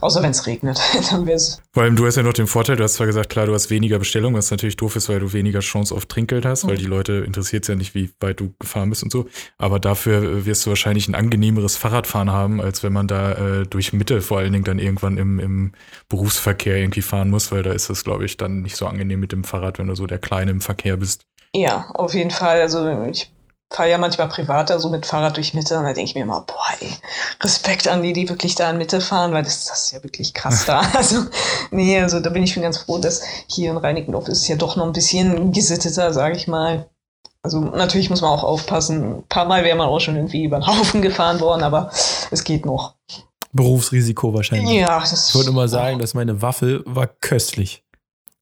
[0.00, 0.78] Außer wenn es regnet,
[1.10, 1.60] dann wäre es.
[1.72, 3.70] Vor allem, du hast ja noch den Vorteil, du hast zwar gesagt, klar, du hast
[3.70, 6.84] weniger Bestellungen, was natürlich doof ist, weil du weniger Chance auf Trinkgeld hast, weil die
[6.84, 9.26] Leute interessiert ja nicht, wie weit du gefahren bist und so.
[9.58, 13.66] Aber dafür äh, wirst du wahrscheinlich ein angenehmeres Fahrradfahren haben, als wenn man da äh,
[13.66, 15.72] durch Mitte vor allen Dingen dann irgendwann im, im
[16.08, 19.32] Berufsverkehr irgendwie fahren muss, weil da ist es, glaube ich, dann nicht so angenehm mit
[19.32, 21.24] dem Fahrrad, wenn du so der Kleine im Verkehr bist.
[21.54, 22.60] Ja, auf jeden Fall.
[22.60, 23.32] Also ich
[23.72, 26.22] fahre ja manchmal privat da so mit Fahrrad durch Mitte und da denke ich mir
[26.22, 26.90] immer, boah, ey,
[27.42, 30.34] Respekt an die, die wirklich da in Mitte fahren, weil das, das ist ja wirklich
[30.34, 30.80] krass da.
[30.94, 31.24] Also,
[31.70, 34.76] nee, also da bin ich schon ganz froh, dass hier in Reinickendorf ist ja doch
[34.76, 36.88] noch ein bisschen gesitteter, sage ich mal.
[37.42, 39.18] Also natürlich muss man auch aufpassen.
[39.18, 41.90] Ein paar Mal wäre man auch schon irgendwie über den Haufen gefahren worden, aber
[42.30, 42.94] es geht noch.
[43.52, 44.80] Berufsrisiko wahrscheinlich.
[44.80, 47.84] Ja, das Ich wollte nur mal sagen, dass meine Waffel war köstlich.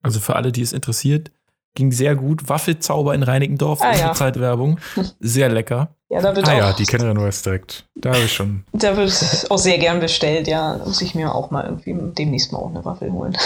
[0.02, 1.32] Also für alle, die es interessiert,
[1.74, 2.48] ging sehr gut.
[2.48, 4.14] Waffelzauber in Reinickendorf, Ah, unsere ja.
[4.14, 4.78] Zeitwerbung.
[5.20, 5.94] Sehr lecker.
[6.08, 7.86] Ja, da wird Ah auch, ja, die Kennerin West direkt.
[7.94, 8.64] Da habe ich schon.
[8.72, 10.76] da wird auch sehr gern bestellt, ja.
[10.76, 13.36] Da muss ich mir auch mal irgendwie demnächst mal auch eine Waffel holen.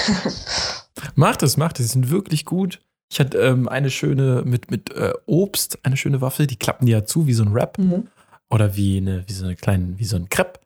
[1.15, 1.87] Macht es, macht es.
[1.87, 2.81] Die sind wirklich gut.
[3.11, 6.47] Ich hatte ähm, eine schöne mit, mit äh, Obst, eine schöne Waffel.
[6.47, 7.79] Die klappen die ja zu wie so ein Wrap.
[7.79, 8.09] Mhm.
[8.51, 10.59] Oder wie, eine, wie so eine kleine, wie so ein Crepe.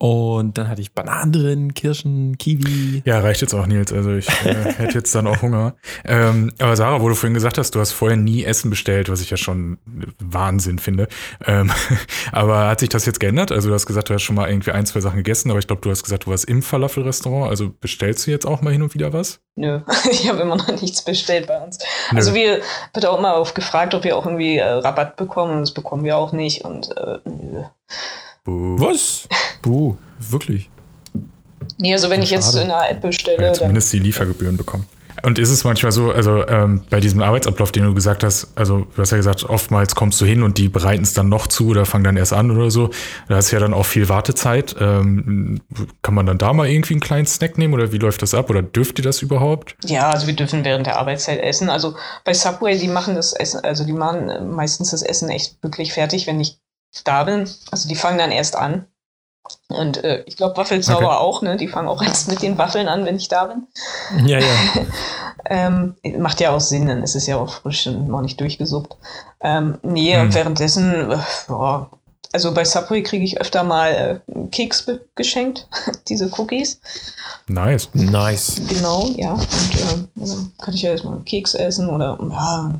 [0.00, 3.02] Und dann hatte ich Bananen drin, Kirschen, Kiwi.
[3.04, 3.92] Ja, reicht jetzt auch, Nils.
[3.92, 5.74] Also ich äh, hätte jetzt dann auch Hunger.
[6.04, 9.20] Ähm, aber Sarah, wo du vorhin gesagt hast, du hast vorher nie Essen bestellt, was
[9.20, 9.78] ich ja schon
[10.20, 11.08] Wahnsinn finde.
[11.44, 11.72] Ähm,
[12.32, 13.50] aber hat sich das jetzt geändert?
[13.50, 15.66] Also du hast gesagt, du hast schon mal irgendwie ein, zwei Sachen gegessen, aber ich
[15.66, 17.50] glaube, du hast gesagt, du warst im Falafel-Restaurant.
[17.50, 19.40] Also bestellst du jetzt auch mal hin und wieder was?
[19.56, 19.80] Nö,
[20.12, 21.78] ich habe immer noch nichts bestellt bei uns.
[22.12, 22.18] Nö.
[22.18, 22.60] Also wir
[22.94, 25.58] wird auch immer oft gefragt, ob wir auch irgendwie äh, Rabatt bekommen.
[25.58, 26.64] Das bekommen wir auch nicht.
[26.64, 27.64] Und äh, nö.
[28.48, 28.76] Buh.
[28.78, 29.28] Was?
[29.62, 30.70] Buh, wirklich.
[31.78, 33.54] Nee, also wenn ich jetzt in einer App Ja, bestelle, dann.
[33.54, 34.86] zumindest die Liefergebühren bekommen.
[35.24, 38.86] Und ist es manchmal so, also ähm, bei diesem Arbeitsablauf, den du gesagt hast, also
[38.94, 41.68] du hast ja gesagt, oftmals kommst du hin und die bereiten es dann noch zu
[41.70, 42.90] oder fangen dann erst an oder so.
[43.28, 44.76] Da ist ja dann auch viel Wartezeit.
[44.80, 45.60] Ähm,
[46.02, 48.48] kann man dann da mal irgendwie einen kleinen Snack nehmen oder wie läuft das ab
[48.48, 49.74] oder dürft ihr das überhaupt?
[49.84, 51.68] Ja, also wir dürfen während der Arbeitszeit essen.
[51.68, 55.92] Also bei Subway, die machen das Essen, also die machen meistens das Essen echt wirklich
[55.92, 56.58] fertig, wenn ich
[57.04, 57.48] da bin.
[57.70, 58.86] Also die fangen dann erst an.
[59.68, 61.16] Und äh, ich glaube, Waffelzauber Okay.
[61.16, 61.56] auch, ne?
[61.56, 63.66] Die fangen auch erst mit den Waffeln an, wenn ich da bin.
[64.26, 64.46] Ja, ja.
[65.50, 68.96] Ähm, macht ja auch Sinn, dann ist es ja auch frisch und noch nicht durchgesuppt.
[69.40, 70.22] Ähm, nee, Hm.
[70.22, 71.88] und währenddessen, äh, boah,
[72.32, 75.66] also bei Subway kriege ich öfter mal äh, Keks geschenkt,
[76.08, 76.80] diese Cookies.
[77.46, 77.88] Nice.
[77.94, 78.60] Nice.
[78.68, 79.32] Genau, ja.
[79.32, 79.48] Und
[79.92, 82.72] ähm, dann kann ich ja erstmal einen Keks essen oder ja,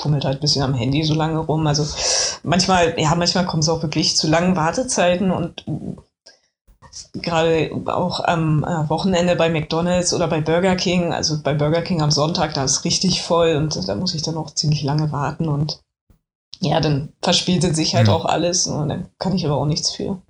[0.00, 1.66] fummelt halt ein bisschen am Handy so lange rum.
[1.66, 1.84] Also
[2.42, 5.64] manchmal, ja, manchmal kommt es auch wirklich zu langen Wartezeiten und
[7.14, 12.02] gerade auch am äh, Wochenende bei McDonalds oder bei Burger King, also bei Burger King
[12.02, 15.48] am Sonntag, da ist richtig voll und da muss ich dann auch ziemlich lange warten
[15.48, 15.80] und
[16.60, 18.12] ja, dann verspielt sich halt Mhm.
[18.14, 20.22] auch alles und dann kann ich aber auch nichts für.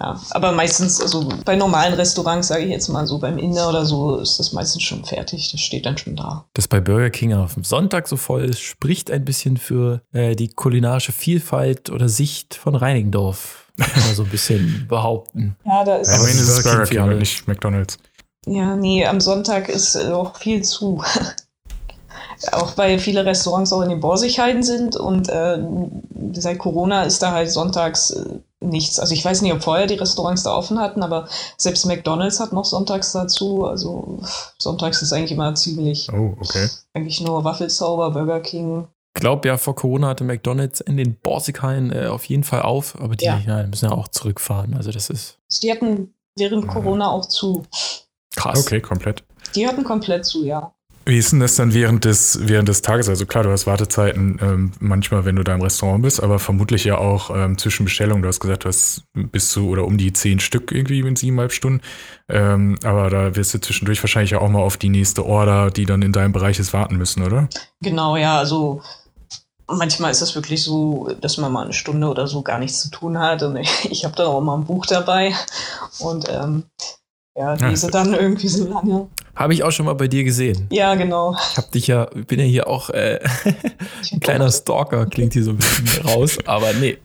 [0.00, 3.84] Ja, aber meistens, also bei normalen Restaurants, sage ich jetzt mal so, beim Inder oder
[3.84, 5.50] so, ist das meistens schon fertig.
[5.50, 6.44] Das steht dann schon da.
[6.54, 10.36] Dass bei Burger King auf dem Sonntag so voll ist, spricht ein bisschen für äh,
[10.36, 13.66] die kulinarische Vielfalt oder Sicht von Reinigendorf.
[13.76, 15.56] Kann man so ein bisschen behaupten.
[15.64, 16.08] Ja, da ist.
[16.08, 17.98] Ja, ist es Burger Burger King King nicht McDonalds.
[18.46, 21.02] Ja, nee, am Sonntag ist äh, auch viel zu.
[22.52, 25.58] auch weil viele Restaurants auch in den Borsigheiten sind und äh,
[26.34, 28.98] seit Corona ist da halt sonntags äh, nichts.
[28.98, 32.52] Also ich weiß nicht, ob vorher die Restaurants da offen hatten, aber selbst McDonalds hat
[32.52, 33.64] noch sonntags dazu.
[33.66, 34.20] Also
[34.58, 36.68] sonntags ist eigentlich immer ziemlich, Oh, okay.
[36.94, 38.88] eigentlich nur Waffelzauber, Burger King.
[39.16, 42.96] Ich glaube ja, vor Corona hatte McDonalds in den Borsigheim äh, auf jeden Fall auf,
[43.00, 43.38] aber die Ja.
[43.44, 43.66] ja.
[43.66, 44.74] müssen ja auch zurückfahren.
[44.74, 46.72] Also das ist Also die hatten während Ah.
[46.72, 47.64] Corona auch zu.
[48.36, 48.60] krass.
[48.60, 49.24] Okay, komplett.
[49.54, 50.72] Die hatten komplett zu, ja.
[51.08, 53.08] Wie ist denn das dann während des, während des Tages?
[53.08, 56.84] Also klar, du hast Wartezeiten ähm, manchmal, wenn du da im Restaurant bist, aber vermutlich
[56.84, 58.20] ja auch ähm, zwischen Bestellungen.
[58.20, 61.52] Du hast gesagt, du hast bis zu oder um die zehn Stück irgendwie in siebeneinhalb
[61.52, 61.80] Stunden.
[62.28, 65.86] Ähm, aber da wirst du zwischendurch wahrscheinlich ja auch mal auf die nächste Order, die
[65.86, 67.48] dann in deinem Bereich ist, warten müssen, oder?
[67.80, 68.82] Genau, ja, also
[69.66, 72.90] manchmal ist es wirklich so, dass man mal eine Stunde oder so gar nichts zu
[72.90, 73.42] tun hat.
[73.42, 75.32] Und ich, ich habe dann auch mal ein Buch dabei
[76.00, 76.64] und ähm,
[77.38, 77.68] ja, Ja.
[77.68, 79.08] lese dann irgendwie so lange.
[79.36, 80.66] Habe ich auch schon mal bei dir gesehen.
[80.70, 81.36] Ja, genau.
[81.52, 83.20] Ich hab dich ja, bin ja hier auch äh,
[84.12, 86.38] ein kleiner Stalker, klingt hier so ein bisschen raus.
[86.46, 86.98] Aber nee,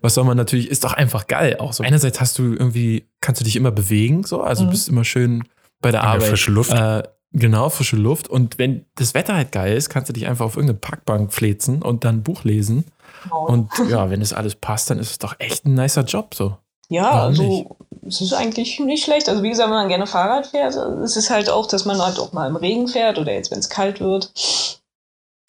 [0.00, 1.56] was soll man natürlich, ist doch einfach geil.
[1.58, 1.84] Auch so.
[1.84, 4.70] Einerseits hast du irgendwie, kannst du dich immer bewegen, so, also Mhm.
[4.70, 5.44] bist immer schön
[5.82, 6.28] bei der Ja, Arbeit.
[6.28, 6.72] frische Luft.
[6.72, 8.28] Äh, genau, frische Luft.
[8.28, 11.82] Und wenn das Wetter halt geil ist, kannst du dich einfach auf irgendeine Parkbank flezen
[11.82, 12.84] und dann ein Buch lesen.
[13.24, 13.46] genau.
[13.46, 16.56] Und ja, wenn das alles passt, dann ist es doch echt ein nicer Job so.
[16.88, 17.70] Ja, also
[18.06, 19.28] es ist eigentlich nicht schlecht.
[19.28, 22.18] Also wie gesagt, wenn man gerne Fahrrad fährt, es ist halt auch, dass man halt
[22.18, 24.32] auch mal im Regen fährt oder jetzt, wenn es kalt wird.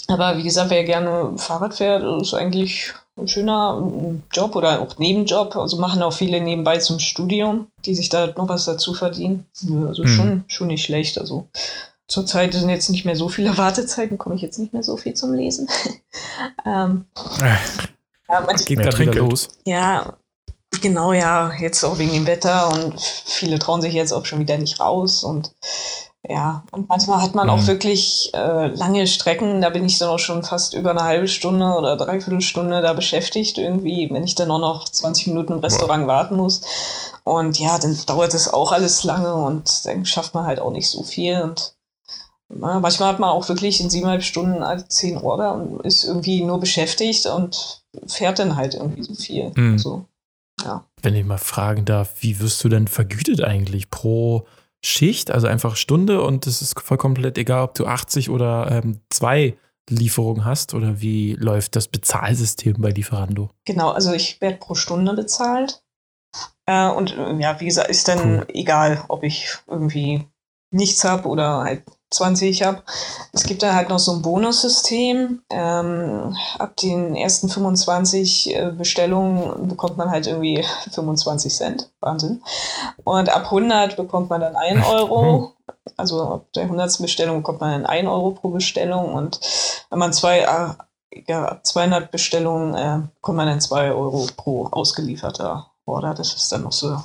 [0.08, 3.82] Aber wie gesagt, wer gerne Fahrrad fährt, ist eigentlich ein schöner
[4.32, 5.56] Job oder auch Nebenjob.
[5.56, 9.45] Also machen auch viele nebenbei zum Studium, die sich da noch was dazu verdienen.
[9.88, 10.08] Also Mhm.
[10.08, 11.17] schon, schon nicht schlecht.
[11.17, 11.48] Also
[12.08, 15.13] zurzeit sind jetzt nicht mehr so viele Wartezeiten, komme ich jetzt nicht mehr so viel
[15.15, 15.67] zum Lesen.
[16.65, 17.06] ähm,
[17.41, 17.56] Äh,
[18.30, 19.50] ja, man, Geht gerade wieder los.
[19.65, 20.13] ja,
[20.82, 24.58] genau, ja, jetzt auch wegen dem Wetter und viele trauen sich jetzt auch schon wieder
[24.58, 25.52] nicht raus und
[26.28, 27.68] ja, und manchmal hat man auch Mhm.
[27.68, 31.66] wirklich äh, lange Strecken, da bin ich dann auch schon fast über eine halbe Stunde
[31.78, 36.08] oder dreiviertel Stunde da beschäftigt irgendwie, wenn ich dann auch noch 20 Minuten im Restaurant
[36.08, 36.62] warten muss.
[37.24, 40.90] Und ja, dann dauert das auch alles lange und dann schafft man halt auch nicht
[40.90, 41.76] so viel und
[42.50, 46.60] ja, manchmal hat man auch wirklich in siebeneinhalb Stunden zehn Order und ist irgendwie nur
[46.60, 49.52] beschäftigt und fährt dann halt irgendwie so viel.
[49.56, 49.78] Mhm.
[49.78, 50.06] So.
[51.02, 54.48] Wenn ich mal fragen darf, wie wirst du denn vergütet eigentlich pro
[54.84, 55.32] Schicht?
[55.32, 59.58] Also einfach Stunde und es ist voll komplett egal, ob du 80 oder ähm, zwei
[59.89, 63.50] Lieferungen hast oder wie läuft das Bezahlsystem bei Lieferando?
[63.65, 65.84] Genau, also ich werde pro Stunde bezahlt.
[66.65, 68.48] Äh, und äh, ja, wie gesagt, ist dann Cool.
[68.50, 70.28] egal, ob ich irgendwie
[70.72, 72.84] nichts habe oder halt 20 habe.
[73.34, 75.41] Es gibt dann halt noch so ein Bonussystem.
[75.50, 81.91] Ähm, ab den ersten 25 äh, Bestellungen bekommt man halt irgendwie 25 Cent.
[82.00, 82.41] Wahnsinn.
[83.04, 85.52] Und ab 100 bekommt man dann 1 Euro.
[85.98, 87.00] Also ab der 100.
[87.00, 89.13] Bestellung bekommt man dann 1 Euro pro Bestellung.
[89.13, 89.39] Und
[89.89, 94.65] wenn man zwei, äh, ja, ab 200 Bestellungen äh, bekommt man dann 2 Euro pro
[94.65, 96.13] ausgelieferter Order.
[96.13, 96.98] Das ist dann noch so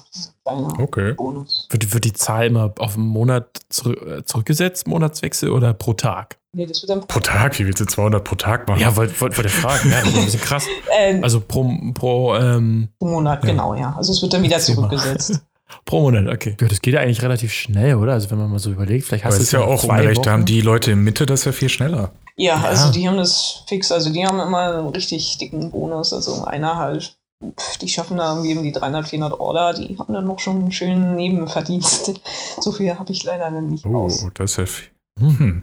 [0.45, 1.15] kleiner okay.
[1.15, 1.67] Bonus.
[1.71, 6.39] Wird, wird die Zahl immer auf einen Monat zurück, äh, zurückgesetzt, Monatswechsel oder pro Tag?
[6.53, 8.81] Nee, das wird dann Pro Tag, wie willst du 200 pro Tag machen?
[8.81, 9.89] Ja, wollte wollt, wollt ihr fragen.
[9.89, 10.67] Ja, das ist ein bisschen krass.
[10.99, 13.51] äh, Also pro, pro, ähm, pro Monat, ja.
[13.51, 13.95] genau, ja.
[13.97, 15.41] Also es wird dann wieder zurückgesetzt.
[15.85, 16.57] pro Monat, okay.
[16.61, 18.15] Ja, das geht ja eigentlich relativ schnell, oder?
[18.15, 20.33] Also wenn man mal so überlegt, vielleicht hast du es ist ja auch unrecht, da
[20.33, 22.11] haben die Leute in Mitte das ja viel schneller.
[22.37, 22.65] Ja, Ja.
[22.65, 26.13] also die haben das fix, also die haben immer einen richtig dicken Bonus.
[26.13, 30.13] Also einer halt, pf, die schaffen da irgendwie um die 300, 400 Order, die haben
[30.13, 32.21] dann noch schon einen schönen Nebenverdienst.
[32.61, 34.27] So viel habe ich leider dann nicht Oh, raus.
[34.35, 34.89] das ist ja viel.
[35.19, 35.63] Hm.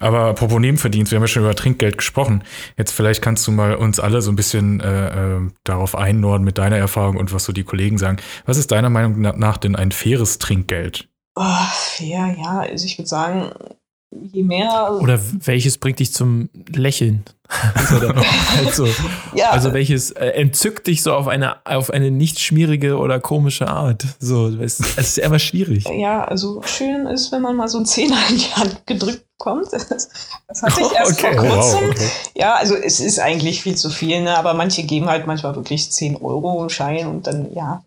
[0.00, 2.42] Aber apropos Nebenverdienst, wir haben ja schon über Trinkgeld gesprochen.
[2.76, 6.58] Jetzt vielleicht kannst du mal uns alle so ein bisschen äh, äh, darauf einnorden mit
[6.58, 8.18] deiner Erfahrung und was so die Kollegen sagen.
[8.46, 11.08] Was ist deiner Meinung na- nach denn ein faires Trinkgeld?
[11.36, 11.42] Oh,
[12.00, 13.52] ja, ja, also ich würde sagen,
[14.10, 14.98] je mehr.
[15.00, 17.24] Oder welches bringt dich zum Lächeln?
[17.96, 18.86] Oder halt so.
[19.34, 23.68] ja, Also welches äh, entzückt dich so auf eine, auf eine nicht schmierige oder komische
[23.68, 24.04] Art?
[24.18, 25.84] So, es, es ist immer schwierig.
[25.88, 29.66] Ja, also schön ist, wenn man mal so einen Zehner in die Hand gedrückt bekommt.
[29.72, 31.36] Das, das hatte ich erst Okay.
[31.36, 31.80] vor kurzem.
[31.80, 32.08] wow, okay.
[32.36, 34.36] Ja, also es ist eigentlich viel zu viel, ne?
[34.36, 37.82] aber manche geben halt manchmal wirklich 10 Euro Schein und dann, ja,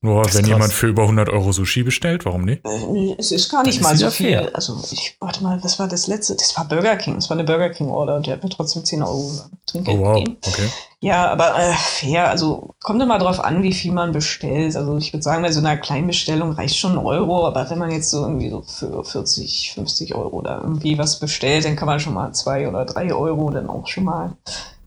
[0.00, 0.46] Nur wenn krass.
[0.48, 2.64] jemand für über 100 Euro Sushi bestellt, warum nicht?
[2.64, 4.30] äh, es ist gar nicht Das mal so viel.
[4.30, 4.50] fair.
[4.54, 6.34] Also ich, warte mal, was war das letzte?
[6.36, 8.84] Das war Burger King, das war eine Burger King Order und der hat mir trotzdem
[8.84, 9.30] 10 Euro
[9.66, 10.36] Trinkgeld Oh wow, gegeben.
[10.46, 10.68] okay.
[11.00, 14.74] Ja, aber äh, fair, also kommt immer drauf an, wie viel man bestellt.
[14.74, 17.92] Also ich würde sagen, bei so einer Kleinbestellung reicht schon ein Euro, aber wenn man
[17.92, 22.00] jetzt so irgendwie so für 40, 50 Euro oder irgendwie was bestellt, dann kann man
[22.00, 24.36] schon mal zwei oder drei Euro dann auch schon mal.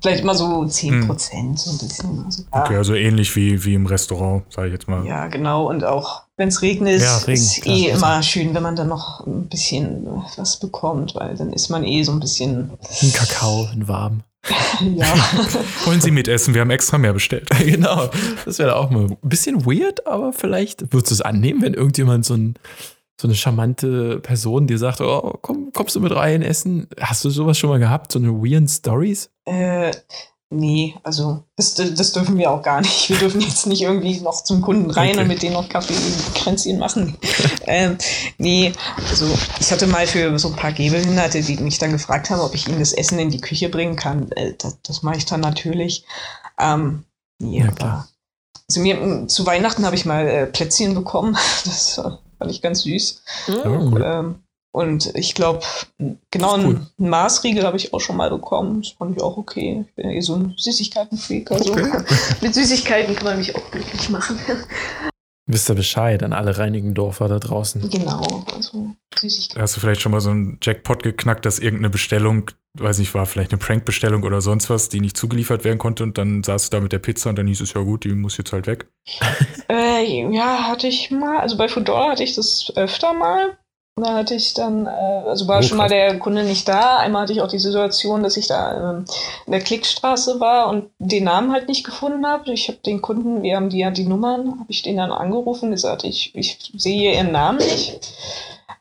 [0.02, 2.26] Vielleicht immer so 10 Prozent, so ein bisschen.
[2.26, 2.64] Also, ja.
[2.64, 5.06] Okay, also ähnlich wie, wie im Restaurant, sage ich jetzt mal.
[5.06, 5.70] Ja, genau.
[5.70, 8.76] Und auch wenn es regnet, Ja, Regen, ist klar, eh ist immer schön, wenn man
[8.76, 13.14] dann noch ein bisschen was bekommt, weil dann ist man eh so ein bisschen, Ein
[13.14, 14.24] Kakao, ein warm.
[14.96, 15.14] ja.
[15.86, 16.56] Wollen Sie mitessen?
[16.56, 17.50] Wir haben extra mehr bestellt.
[17.60, 18.10] genau.
[18.44, 22.26] Das wäre auch mal ein bisschen weird, aber vielleicht würdest du es annehmen, wenn irgendjemand
[22.26, 22.56] so, ein,
[23.22, 26.88] so eine charmante Person dir sagt, oh, komm, kommst du mit rein essen?
[27.00, 28.12] Hast du sowas schon mal gehabt?
[28.12, 29.30] So eine weird Stories?
[29.46, 29.92] Äh,
[30.50, 33.10] nee, also das, das dürfen wir auch gar nicht.
[33.10, 35.22] Wir dürfen jetzt nicht irgendwie noch zum Kunden rein Okay.
[35.22, 37.16] und mit denen noch Kaffee und Kränzchen machen.
[37.68, 37.98] ähm,
[38.40, 38.74] nee,
[39.10, 39.28] also
[39.60, 42.68] ich hatte mal für so ein paar Gehbehinderte, die mich dann gefragt haben, ob ich
[42.68, 44.32] ihnen das Essen in die Küche bringen kann.
[44.32, 46.06] Äh, das, das mache ich dann natürlich.
[46.60, 47.06] Ähm,
[47.40, 48.08] nee, Ja, aber- klar.
[48.68, 51.36] Also mir zu Weihnachten habe ich mal äh, Plätzchen bekommen.
[51.66, 52.10] Das äh,
[52.42, 53.22] fand ich ganz süß.
[53.64, 54.04] cool.
[54.04, 54.36] Ähm,
[54.74, 55.62] und ich glaube,
[56.32, 56.60] genau cool.
[56.60, 58.82] ein, ein Maßriegel habe ich auch schon mal bekommen.
[58.82, 59.86] Das fand ich auch okay.
[59.88, 61.52] Ich bin ja eh so ein Süßigkeiten-Freak.
[61.52, 61.92] Also Okay.
[62.42, 64.40] mit Süßigkeiten kann man mich auch glücklich machen.
[65.48, 67.90] Wisst ihr Bescheid an alle Reinigendorfer da draußen?
[67.90, 69.62] Genau, also Süßigkeiten.
[69.62, 73.26] Hast du vielleicht schon mal so einen Jackpot geknackt, dass irgendeine Bestellung, weiß nicht, war
[73.26, 76.78] vielleicht eine Prank-Bestellung oder sonst was, die nicht zugeliefert werden konnte und dann saß du
[76.78, 78.88] da mit der Pizza und dann hieß es ja gut, die muss jetzt halt weg?
[79.70, 83.58] äh, ja, hatte ich mal, also bei Foodora hatte ich das öfter mal.
[83.98, 86.98] Da hatte ich dann, äh, also war oh, schon mal der Kunde nicht da.
[86.98, 89.04] Einmal hatte ich auch die Situation, dass ich da äh,
[89.46, 92.52] in der Klickstraße war und den Namen halt nicht gefunden habe.
[92.54, 95.72] Ich habe den Kunden, wir haben die ja die Nummern, habe ich den dann angerufen,
[95.72, 98.00] gesagt, ich, ich sehe ihren Namen nicht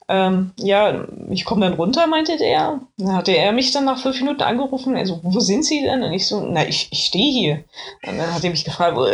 [0.09, 2.81] ähm, ja, ich komme dann runter, meinte der.
[2.97, 4.97] Dann hatte er mich dann nach fünf Minuten angerufen.
[4.97, 6.03] Also, wo sind Sie denn?
[6.03, 7.65] Und ich so, na, ich, ich stehe hier.
[8.07, 9.07] Und dann hat er mich gefragt, wo,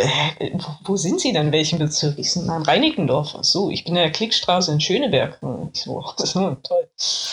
[0.85, 1.47] wo, sind Sie denn?
[1.47, 2.19] In welchem Bezirk?
[2.19, 3.35] Ich so, na, in Reinickendorf.
[3.39, 5.39] Ach so, ich bin in der Klickstraße in Schöneberg.
[5.43, 6.89] Und ich so, das ist nur toll.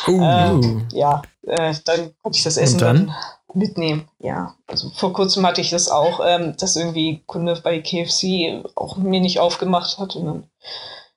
[0.07, 0.21] Uh.
[0.21, 3.07] Ähm, ja, äh, dann konnte ich das Essen dann?
[3.07, 3.15] dann?
[3.55, 4.07] mitnehmen.
[4.19, 8.97] Ja, also vor kurzem hatte ich das auch, ähm, dass irgendwie Kunde bei KFC auch
[8.97, 10.43] mir nicht aufgemacht hat und dann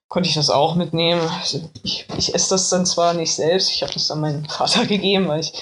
[0.09, 1.21] konnte ich das auch mitnehmen.
[1.41, 4.87] Also ich, ich esse das dann zwar nicht selbst, ich habe das dann meinem Vater
[4.87, 5.53] gegeben, weil ich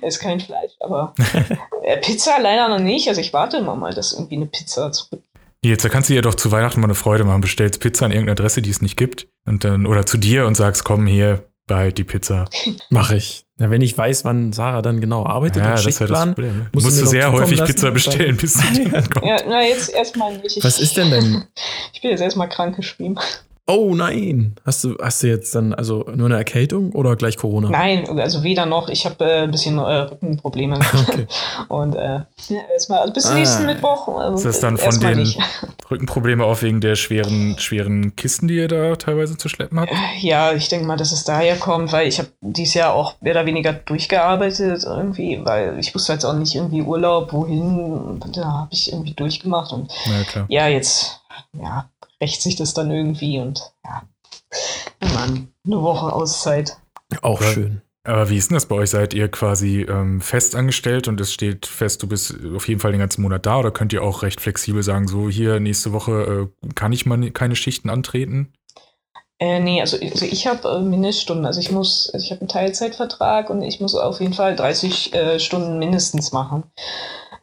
[0.00, 1.14] esse kein Fleisch, aber
[1.82, 3.08] äh, Pizza leider noch nicht.
[3.08, 5.22] Also ich warte immer mal, dass irgendwie eine Pizza zurück.
[5.62, 7.42] Jetzt, da kannst du dir doch zu Weihnachten mal eine Freude machen.
[7.42, 9.28] Bestellst Pizza an irgendeine Adresse, die es nicht gibt.
[9.46, 12.46] Und dann, oder zu dir und sagst, komm hier, bei die Pizza.
[12.90, 13.44] Mache ich.
[13.58, 16.66] Ja, wenn ich weiß, wann Sarah dann genau arbeitet, ja, das ist ja das Problem.
[16.72, 19.26] Musst, musst du sehr häufig lassen, Pizza bestellen, bis sie dann kommt.
[19.26, 20.64] Ja, na, jetzt erstmal nicht.
[20.64, 21.44] Was ist denn denn?
[21.92, 23.16] Ich bin jetzt erstmal krank geschrieben.
[23.72, 24.56] Oh nein.
[24.66, 27.70] Hast du, hast du jetzt dann also nur eine Erkältung oder gleich Corona?
[27.70, 28.88] Nein, also weder noch.
[28.88, 30.80] Ich habe äh, ein bisschen äh, Rückenprobleme.
[31.00, 31.26] Okay.
[31.68, 32.20] Und äh,
[32.72, 33.34] erstmal also bis ah.
[33.34, 34.08] nächsten Mittwoch.
[34.08, 35.38] Also, ist das dann von den nicht.
[35.90, 39.92] Rückenproblemen auch wegen der schweren, schweren Kisten, die ihr da teilweise zu schleppen habt?
[39.92, 43.14] Äh, ja, ich denke mal, dass es daher kommt, weil ich habe dieses Jahr auch
[43.20, 48.20] mehr oder weniger durchgearbeitet irgendwie, weil ich wusste jetzt auch nicht irgendwie Urlaub, wohin.
[48.34, 51.20] Da habe ich irgendwie durchgemacht und ja, ja jetzt
[51.52, 51.88] ja,
[52.20, 54.02] rächt sich das dann irgendwie und ja,
[55.14, 56.76] Mann, eine Woche Auszeit.
[57.22, 57.52] Auch ja.
[57.52, 57.82] schön.
[58.02, 58.90] Aber wie ist denn das bei euch?
[58.90, 62.92] Seid ihr quasi ähm, fest angestellt und es steht fest, du bist auf jeden Fall
[62.92, 66.48] den ganzen Monat da oder könnt ihr auch recht flexibel sagen, so hier nächste Woche
[66.62, 68.52] äh, kann ich mal keine Schichten antreten?
[69.40, 71.46] Äh, nee, also, also ich habe äh, Mindeststunden.
[71.46, 75.14] Also ich muss, also ich habe einen Teilzeitvertrag und ich muss auf jeden Fall 30
[75.14, 76.64] äh, Stunden mindestens machen.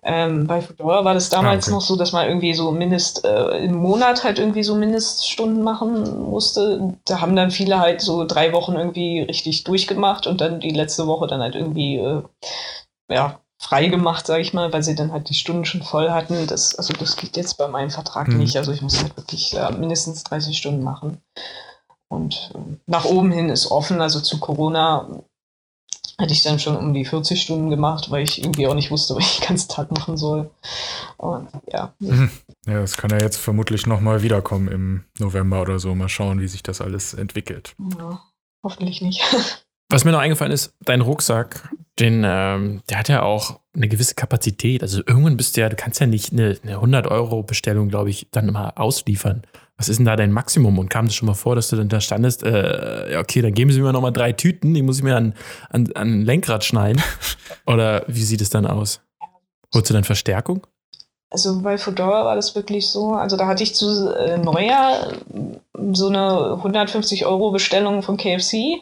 [0.04, 1.76] Ähm, bei Fedora war das damals ah, okay.
[1.76, 6.22] noch so, dass man irgendwie so mindest äh, im Monat halt irgendwie so Mindeststunden machen
[6.22, 6.96] musste.
[7.06, 11.08] Da haben dann viele halt so drei Wochen irgendwie richtig durchgemacht und dann die letzte
[11.08, 12.22] Woche dann halt irgendwie äh,
[13.10, 16.46] ja frei gemacht, sage ich mal, weil sie dann halt die Stunden schon voll hatten.
[16.46, 18.38] Das, also das geht jetzt bei meinem Vertrag hm.
[18.38, 18.56] nicht.
[18.56, 21.22] Also ich muss halt wirklich äh, mindestens 30 Stunden machen.
[22.10, 25.24] Und äh, nach oben hin ist offen, also zu Corona
[26.20, 29.16] hatte ich dann schon um die 40 Stunden gemacht, weil ich irgendwie auch nicht wusste,
[29.18, 30.50] was ich den ganzen Tag machen soll.
[31.18, 31.94] Und ja.
[32.00, 32.32] Mhm.
[32.66, 35.94] Ja, das kann ja jetzt vermutlich nochmal wiederkommen im November oder so.
[35.96, 37.76] Mal schauen, wie sich das alles entwickelt.
[37.98, 38.22] Ja,
[38.64, 39.22] hoffentlich nicht.
[39.90, 44.16] Was mir noch eingefallen ist, dein Rucksack, den, ähm, der hat ja auch eine gewisse
[44.16, 44.82] Kapazität.
[44.82, 48.52] Also irgendwann bist du ja, du kannst ja nicht eine, eine 100-Euro-Bestellung, glaube ich, dann
[48.52, 49.44] mal ausliefern.
[49.78, 50.80] Was ist denn da dein Maximum?
[50.80, 53.54] Und kam das schon mal vor, dass du dann da standest, äh, ja, okay, dann
[53.54, 55.34] geben Sie mir noch mal drei Tüten, die muss ich mir an,
[55.70, 57.02] an, an Lenkrad schneiden.
[57.68, 59.02] Oder wie sieht es dann aus?
[59.74, 60.66] Holst du dann Verstärkung?
[61.30, 63.12] Also bei Fedora war das wirklich so.
[63.12, 65.12] Also da hatte ich zu äh, Neujahr
[65.94, 68.82] so eine 150 Euro Bestellung von KFC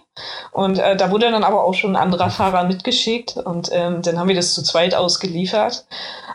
[0.51, 4.19] und äh, da wurde dann aber auch schon ein anderer Fahrer mitgeschickt und ähm, dann
[4.19, 5.85] haben wir das zu zweit ausgeliefert.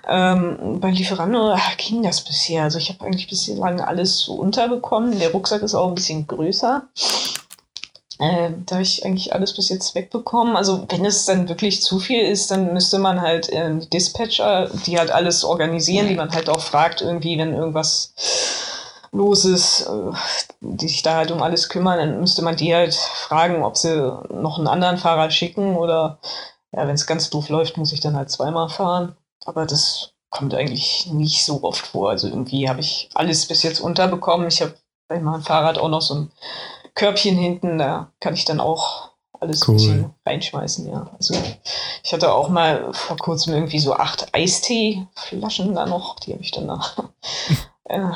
[0.09, 2.65] Ähm, bei Lieferando ging das bisher.
[2.65, 5.19] Also ich habe eigentlich bislang alles so unterbekommen.
[5.19, 6.83] Der Rucksack ist auch ein bisschen größer.
[8.21, 10.55] Äh, da habe ich eigentlich alles bis jetzt wegbekommen.
[10.55, 14.99] Also wenn es dann wirklich zu viel ist, dann müsste man halt äh, Dispatcher, die
[14.99, 18.13] halt alles organisieren, die man halt auch fragt, irgendwie, wenn irgendwas
[19.11, 20.13] los ist, äh,
[20.61, 23.97] die sich da halt um alles kümmern, dann müsste man die halt fragen, ob sie
[24.29, 26.19] noch einen anderen Fahrer schicken oder
[26.73, 29.17] ja, wenn es ganz doof läuft, muss ich dann halt zweimal fahren.
[29.47, 32.11] Aber das kommt eigentlich nicht so oft vor.
[32.11, 34.47] Also irgendwie habe ich alles bis jetzt unterbekommen.
[34.47, 34.75] Ich habe
[35.09, 36.31] bei meinem Fahrrad auch noch so ein
[37.01, 40.11] Körbchen hinten, da kann ich dann auch alles cool.
[40.27, 41.11] reinschmeißen, ja.
[41.17, 41.35] Also
[42.05, 46.51] ich hatte auch mal vor kurzem irgendwie so acht Eistee-Flaschen da noch, die habe ich
[46.51, 46.99] dann nach,
[47.85, 48.11] äh,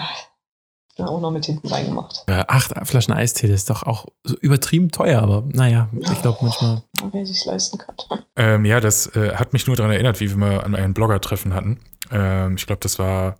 [0.96, 2.24] dann auch noch mit hinten reingemacht.
[2.28, 6.40] Ja, acht Flaschen Eistee, das ist doch auch so übertrieben teuer, aber naja, ich glaube
[6.42, 6.82] manchmal.
[7.10, 7.96] Wer sich leisten kann.
[8.36, 11.54] Ähm, ja, das äh, hat mich nur daran erinnert, wie wir mal an einem Blogger-Treffen
[11.54, 11.80] hatten.
[12.10, 13.38] Ähm, ich glaube, das war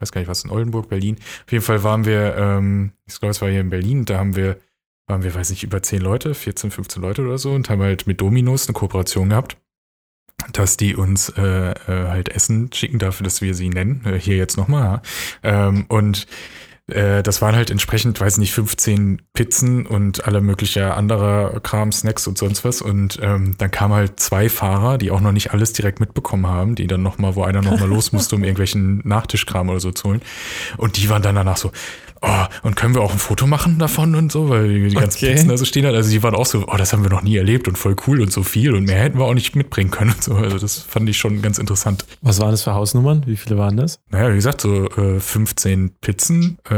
[0.00, 1.16] weiß gar nicht was, in Oldenburg, Berlin.
[1.46, 4.36] Auf jeden Fall waren wir, ähm, ich glaube, es war hier in Berlin, da haben
[4.36, 4.58] wir,
[5.06, 8.06] waren wir, weiß nicht, über 10 Leute, 14, 15 Leute oder so und haben halt
[8.06, 9.56] mit Dominos eine Kooperation gehabt,
[10.52, 14.04] dass die uns äh, äh, halt Essen schicken dafür, dass wir sie nennen.
[14.04, 15.02] Äh, hier jetzt nochmal.
[15.42, 15.68] Ja.
[15.68, 16.26] Ähm, und
[16.86, 22.26] äh, das waren halt entsprechend, weiß nicht, 15 Pizzen und alle mögliche anderer Kram, Snacks
[22.26, 22.82] und sonst was.
[22.82, 26.74] Und ähm, dann kamen halt zwei Fahrer, die auch noch nicht alles direkt mitbekommen haben,
[26.74, 30.22] die dann nochmal, wo einer nochmal los musste, um irgendwelchen Nachtischkram oder so zu holen.
[30.76, 31.72] Und die waren dann danach so,
[32.24, 35.34] oh, und können wir auch ein Foto machen davon und so, weil die ganzen Okay.
[35.34, 35.94] Pizzen da so stehen hat.
[35.94, 38.20] Also die waren auch so, oh, das haben wir noch nie erlebt und voll cool
[38.20, 40.34] und so viel und mehr hätten wir auch nicht mitbringen können und so.
[40.34, 42.04] Also das fand ich schon ganz interessant.
[42.22, 43.22] Was waren das für Hausnummern?
[43.26, 44.00] Wie viele waren das?
[44.10, 46.73] Naja, wie gesagt, so äh, 15 Pizzen äh,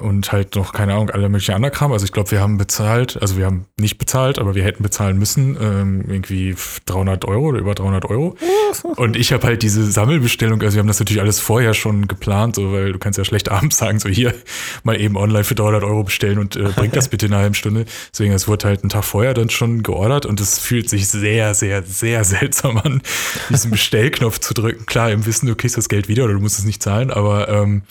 [0.00, 1.92] und halt noch, keine Ahnung, alle möglichen anderen Kram.
[1.92, 5.18] Also ich glaube, wir haben bezahlt, also wir haben nicht bezahlt, aber wir hätten bezahlen
[5.18, 6.54] müssen, ähm, irgendwie
[6.86, 8.36] 300 Euro oder über 300 Euro.
[8.96, 12.56] Und ich habe halt diese Sammelbestellung, also wir haben das natürlich alles vorher schon geplant,
[12.56, 14.34] so, weil du kannst ja schlecht abends sagen, so hier,
[14.84, 17.54] mal eben online für 300 Euro bestellen und äh, bringt das bitte in einer halben
[17.54, 17.84] Stunde.
[18.12, 21.54] Deswegen, es wurde halt einen Tag vorher dann schon geordert und es fühlt sich sehr,
[21.54, 23.02] sehr, sehr seltsam an,
[23.48, 24.86] diesen Bestellknopf zu drücken.
[24.86, 27.48] Klar, im Wissen, du kriegst das Geld wieder oder du musst es nicht zahlen, aber
[27.48, 27.82] ähm,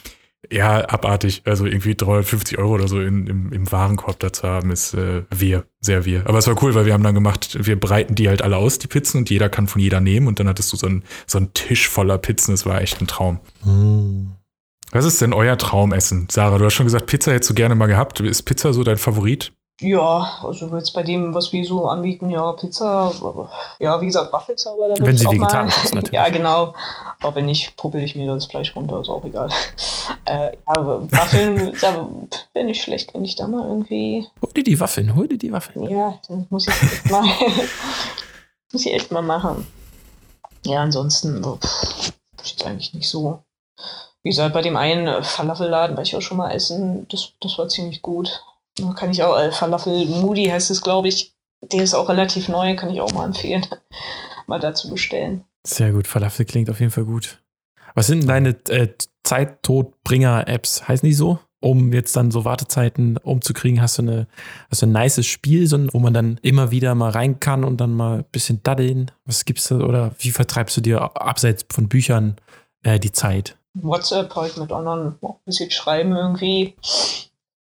[0.52, 1.44] ja, abartig.
[1.46, 5.66] Also irgendwie 350 Euro oder so in, im, im Warenkorb dazu haben, ist äh, wir,
[5.80, 6.28] sehr wir.
[6.28, 8.80] Aber es war cool, weil wir haben dann gemacht, wir breiten die halt alle aus,
[8.80, 11.38] die Pizzen, und jeder kann von jeder nehmen und dann hattest du so einen, so
[11.38, 12.52] einen Tisch voller Pizzen.
[12.52, 13.40] Das war echt ein Traum.
[14.92, 16.28] Was ist denn euer Traumessen?
[16.32, 18.20] Sarah, du hast schon gesagt, Pizza hättest du gerne mal gehabt.
[18.22, 19.54] Ist Pizza so dein Favorit?
[19.82, 23.12] Ja, also jetzt bei dem, was wir so anbieten, ja, Pizza,
[23.80, 24.94] ja, wie gesagt, Waffelzauber.
[25.00, 26.14] Wenn ich sie auch mal- vegetarisch ist, natürlich.
[26.14, 26.74] Ja, genau.
[27.22, 29.50] Aber wenn nicht, puppel ich mir das Fleisch runter, ist auch egal.
[30.26, 32.08] Äh, ja, aber Waffeln, da
[32.54, 35.52] wäre nicht schlecht, wenn ich da mal irgendwie, Hol dir die Waffeln, hol dir die
[35.52, 35.90] Waffeln.
[35.90, 37.24] ja, dann muss ich echt mal,
[38.74, 39.66] muss ich echt mal machen.
[40.66, 42.12] Ja, ansonsten, so, pff,
[42.44, 43.44] ist eigentlich nicht so.
[44.24, 47.70] Wie gesagt, bei dem einen Falafelladen war ich auch schon mal essen, das, das war
[47.70, 48.44] ziemlich gut.
[48.96, 51.36] Kann ich auch, äh, Falafel Moody heißt es, glaube ich.
[51.62, 53.66] Der ist auch relativ neu, kann ich auch mal empfehlen,
[54.48, 55.44] mal dazu bestellen.
[55.66, 57.42] Sehr gut, Falafel klingt auf jeden Fall gut.
[57.96, 58.88] Was sind deine äh,
[59.24, 60.88] Zeittodbringer-Apps?
[60.88, 61.40] Heißen die so?
[61.62, 64.28] Um jetzt dann so Wartezeiten umzukriegen, hast du eine,
[64.72, 67.94] hast du ein nices Spiel, wo man dann immer wieder mal rein kann und dann
[67.94, 69.12] mal ein bisschen daddeln?
[69.26, 69.80] Was gibt's da?
[69.80, 72.38] Oder wie vertreibst du dir abseits von Büchern
[72.84, 73.58] äh, die Zeit?
[73.74, 76.76] WhatsApp halt mit anderen ein bisschen schreiben irgendwie.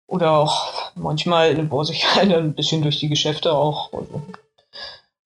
[0.09, 3.93] Oder auch manchmal bohre ich halt ein bisschen durch die Geschäfte auch.
[3.93, 4.21] Also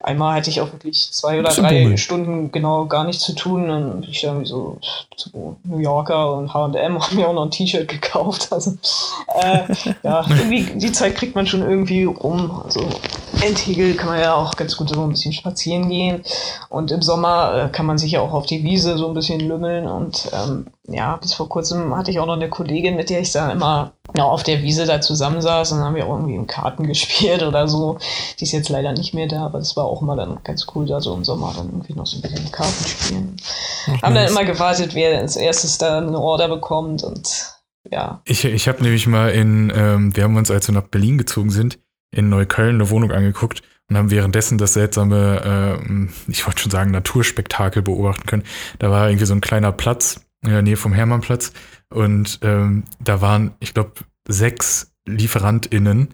[0.01, 1.97] einmal hatte ich auch wirklich zwei oder drei bummeln.
[1.97, 3.69] Stunden genau gar nichts zu tun.
[3.69, 4.77] Dann bin ich irgendwie so
[5.15, 8.49] zu New Yorker und H&M habe mir auch noch ein T-Shirt gekauft.
[8.51, 8.73] Also
[9.41, 12.61] äh, ja, irgendwie die Zeit kriegt man schon irgendwie rum.
[12.65, 12.85] Also
[13.41, 16.23] Endhegel kann man ja auch ganz gut so ein bisschen spazieren gehen.
[16.67, 19.39] Und im Sommer äh, kann man sich ja auch auf die Wiese so ein bisschen
[19.39, 19.87] lümmeln.
[19.87, 23.31] Und ähm, ja, bis vor kurzem hatte ich auch noch eine Kollegin, mit der ich
[23.31, 26.45] da immer ja, auf der Wiese da zusammensaß und dann haben wir auch irgendwie in
[26.45, 27.99] Karten gespielt oder so.
[28.39, 30.85] Die ist jetzt leider nicht mehr da, aber das war auch immer dann ganz cool,
[30.85, 33.37] da so im Sommer dann irgendwie noch so ein bisschen Karten spielen.
[34.01, 37.53] Haben dann immer gewartet, wer als erstes da eine Order bekommt und
[37.89, 38.21] ja.
[38.25, 41.49] Ich, ich habe nämlich mal in, ähm, wir haben uns, als wir nach Berlin gezogen
[41.49, 41.79] sind,
[42.11, 46.91] in Neukölln eine Wohnung angeguckt und haben währenddessen das seltsame, ähm, ich wollte schon sagen,
[46.91, 48.43] Naturspektakel beobachten können.
[48.79, 51.53] Da war irgendwie so ein kleiner Platz in der Nähe vom Hermannplatz.
[51.89, 53.93] Und ähm, da waren, ich glaube,
[54.27, 56.09] sechs LieferantInnen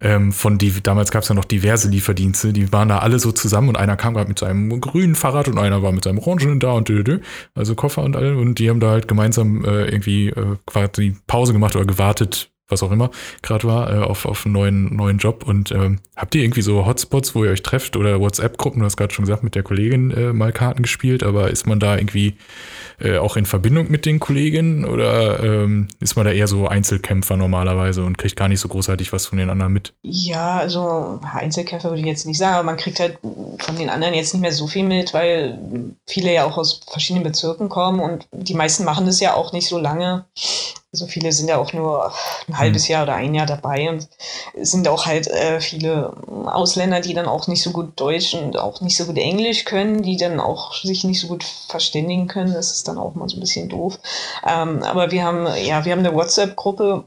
[0.00, 3.32] ähm, von die, damals gab es ja noch diverse Lieferdienste, die waren da alle so
[3.32, 6.60] zusammen und einer kam gerade mit seinem grünen Fahrrad und einer war mit seinem orangenen
[6.60, 7.18] da und dö, dö,
[7.54, 11.52] also Koffer und alle und die haben da halt gemeinsam äh, irgendwie äh, quasi Pause
[11.52, 13.10] gemacht oder gewartet, was auch immer
[13.42, 15.44] gerade war, äh, auf, auf einen neuen, neuen Job.
[15.46, 18.80] Und ähm, habt ihr irgendwie so Hotspots, wo ihr euch trefft oder WhatsApp-Gruppen?
[18.80, 21.80] Du hast gerade schon gesagt, mit der Kollegin äh, mal Karten gespielt, aber ist man
[21.80, 22.36] da irgendwie
[23.00, 27.36] äh, auch in Verbindung mit den Kolleginnen oder ähm, ist man da eher so Einzelkämpfer
[27.36, 29.94] normalerweise und kriegt gar nicht so großartig was von den anderen mit?
[30.02, 33.18] Ja, also Einzelkämpfer würde ich jetzt nicht sagen, aber man kriegt halt
[33.58, 35.58] von den anderen jetzt nicht mehr so viel mit, weil
[36.06, 39.68] viele ja auch aus verschiedenen Bezirken kommen und die meisten machen das ja auch nicht
[39.68, 40.24] so lange.
[40.90, 42.12] Also viele sind ja auch nur
[42.48, 44.08] ein halbes Jahr oder ein Jahr dabei und
[44.54, 46.14] es sind auch halt äh, viele
[46.46, 50.02] Ausländer, die dann auch nicht so gut Deutsch und auch nicht so gut Englisch können,
[50.02, 52.54] die dann auch sich nicht so gut verständigen können.
[52.54, 53.98] Das ist dann auch mal so ein bisschen doof.
[54.46, 57.04] Ähm, aber wir haben, ja, wir haben eine WhatsApp-Gruppe,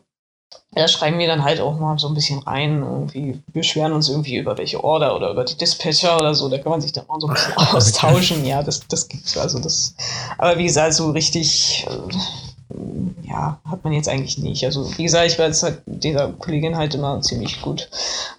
[0.74, 4.36] da schreiben wir dann halt auch mal so ein bisschen rein, irgendwie beschweren uns irgendwie
[4.38, 7.20] über welche Order oder über die Dispatcher oder so, da kann man sich dann mal
[7.20, 8.46] so ein bisschen austauschen.
[8.46, 9.96] Ja, das, das gibt's also das.
[10.38, 11.88] Aber wie gesagt, so richtig,
[13.24, 14.66] ja, hat man jetzt eigentlich nicht.
[14.66, 17.90] Also wie gesagt, ich war jetzt halt dieser Kollegin halt immer ziemlich gut,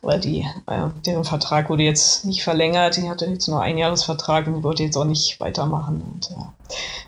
[0.03, 4.47] weil die, äh, deren Vertrag wurde jetzt nicht verlängert, die hatte jetzt nur einen Jahresvertrag
[4.47, 6.03] und wollte jetzt auch nicht weitermachen.
[6.03, 6.53] Und ja,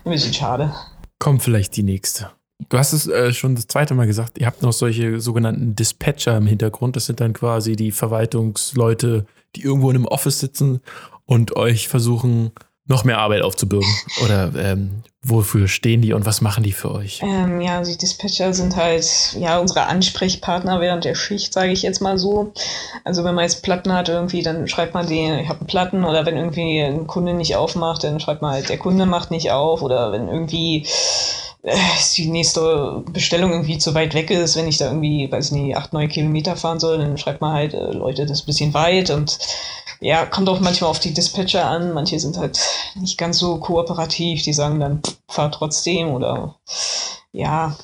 [0.05, 0.73] ein bisschen schade.
[1.19, 2.31] Kommt vielleicht die nächste.
[2.69, 6.37] Du hast es äh, schon das zweite Mal gesagt, ihr habt noch solche sogenannten Dispatcher
[6.37, 6.95] im Hintergrund.
[6.95, 10.79] Das sind dann quasi die Verwaltungsleute, die irgendwo in einem Office sitzen
[11.25, 12.51] und euch versuchen,
[12.87, 13.89] noch mehr Arbeit aufzubürgen?
[14.23, 17.21] Oder ähm, wofür stehen die und was machen die für euch?
[17.23, 22.01] Ähm, ja, die Dispatcher sind halt ja unsere Ansprechpartner während der Schicht, sage ich jetzt
[22.01, 22.53] mal so.
[23.03, 26.03] Also wenn man jetzt Platten hat irgendwie, dann schreibt man den, ich habe einen Platten
[26.03, 29.51] oder wenn irgendwie ein Kunde nicht aufmacht, dann schreibt man halt, der Kunde macht nicht
[29.51, 30.85] auf oder wenn irgendwie
[31.63, 31.75] äh,
[32.15, 35.75] die nächste Bestellung irgendwie zu weit weg ist, wenn ich da irgendwie, weiß ich nicht,
[35.75, 38.73] acht, neun Kilometer fahren soll, dann schreibt man halt, äh, Leute, das ist ein bisschen
[38.75, 39.39] weit und
[39.99, 41.93] ja, kommt auch manchmal auf die Dispatcher an.
[41.93, 42.59] Manche sind halt
[42.95, 46.55] nicht ganz so kooperativ, die sagen dann, fahr trotzdem oder
[47.31, 47.75] ja.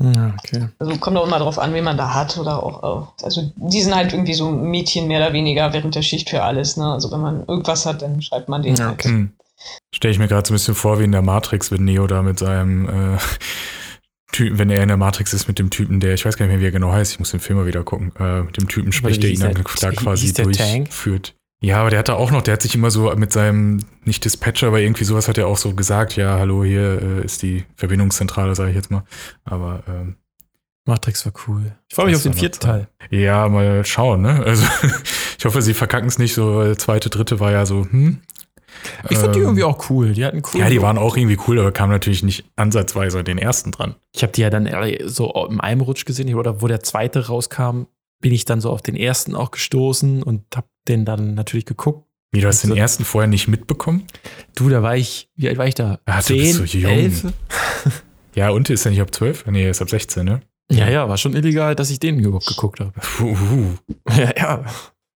[0.00, 0.68] Ja, okay.
[0.78, 3.96] Also kommt auch immer drauf an, wen man da hat oder auch, also die sind
[3.96, 6.92] halt irgendwie so Mädchen mehr oder weniger während der Schicht für alles, ne?
[6.92, 8.94] Also wenn man irgendwas hat, dann schreibt man den Ja, halt.
[8.94, 9.08] okay.
[9.08, 9.32] Hm.
[9.92, 12.22] Stelle ich mir gerade so ein bisschen vor, wie in der Matrix, wenn Neo da
[12.22, 13.18] mit seinem äh,
[14.44, 16.52] Typen, wenn er in der Matrix ist mit dem Typen, der, ich weiß gar nicht
[16.54, 18.68] mehr, wie er genau heißt, ich muss den Film mal wieder gucken, äh, mit dem
[18.68, 21.34] Typen spricht, der ihn dann der- da quasi durchführt.
[21.60, 24.24] Ja, aber der hat da auch noch, der hat sich immer so mit seinem, nicht
[24.24, 27.64] Dispatcher, aber irgendwie sowas hat er auch so gesagt, ja, hallo, hier äh, ist die
[27.74, 29.02] Verbindungszentrale, sage ich jetzt mal.
[29.44, 30.14] Aber ähm,
[30.86, 31.72] Matrix war cool.
[31.88, 32.88] Ich freue mich auf den vierten Teil.
[33.10, 34.40] ja, mal schauen, ne?
[34.44, 34.64] Also
[35.38, 38.20] ich hoffe, sie verkacken es nicht so, weil zweite, dritte war ja so, hm.
[39.10, 40.12] Ich fand die Ähm, irgendwie auch cool.
[40.12, 40.60] Die hatten cool.
[40.60, 43.94] Ja, die waren auch irgendwie cool, aber kamen natürlich nicht ansatzweise an den ersten dran.
[44.14, 47.26] Ich habe die ja dann alle so im einem Rutsch gesehen, oder wo der zweite
[47.28, 47.82] rauskam,
[48.20, 52.04] bin ich dann so auf den ersten auch gestoßen und habe den dann natürlich geguckt.
[52.32, 54.04] Wie, du hast den Also- ersten vorher nicht mitbekommen?
[54.54, 55.98] Du, da war ich, wie alt war ich da?
[56.04, 56.90] Ah, du bist so jung.
[56.92, 57.24] elf?
[58.34, 59.46] Ja, und ist er nicht ab 12?
[59.46, 60.40] Nee, er ist ab 16, ne?
[60.70, 62.92] Ja, ja, war schon illegal, dass ich den überhaupt geguckt habe.
[63.00, 63.34] Puh,
[64.10, 64.64] Ja, ja.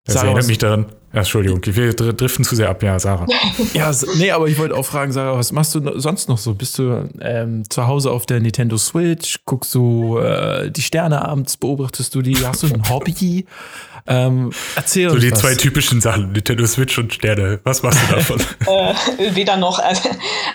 [0.05, 0.86] Das Sarah, erinnert mich daran.
[1.12, 2.82] Ja, Entschuldigung, wir dr- driften zu sehr ab.
[2.82, 3.26] Ja, Sarah.
[3.74, 6.55] Ja, so- nee, aber ich wollte auch fragen, Sarah, was machst du sonst noch so?
[6.55, 9.40] Bist du ähm, zu Hause auf der Nintendo Switch?
[9.44, 11.57] Guckst du äh, die Sterne abends?
[11.57, 12.36] Beobachtest du die?
[12.44, 13.46] Hast du ein Hobby?
[14.09, 15.38] Ähm, erzähl So uns die was.
[15.38, 17.61] zwei typischen Sachen, Nintendo Switch und Sterne.
[17.62, 18.40] Was machst du davon?
[18.66, 19.78] Äh, weder noch.
[19.78, 20.09] Also,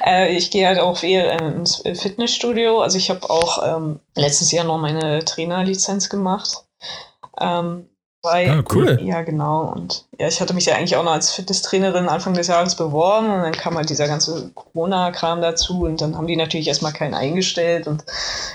[0.06, 2.82] äh, ich gehe halt auch viel ins Fitnessstudio.
[2.82, 6.50] Also ich habe auch ähm, letztes Jahr noch meine Trainerlizenz gemacht.
[7.40, 7.86] Ähm,
[8.28, 9.00] weil, Ah, cool.
[9.02, 9.72] Ja, genau.
[9.76, 13.28] Und ja, ich hatte mich ja eigentlich auch noch als Fitnesstrainerin Anfang des Jahres beworben
[13.32, 17.14] und dann kam halt dieser ganze Corona-Kram dazu und dann haben die natürlich erstmal keinen
[17.14, 18.04] eingestellt und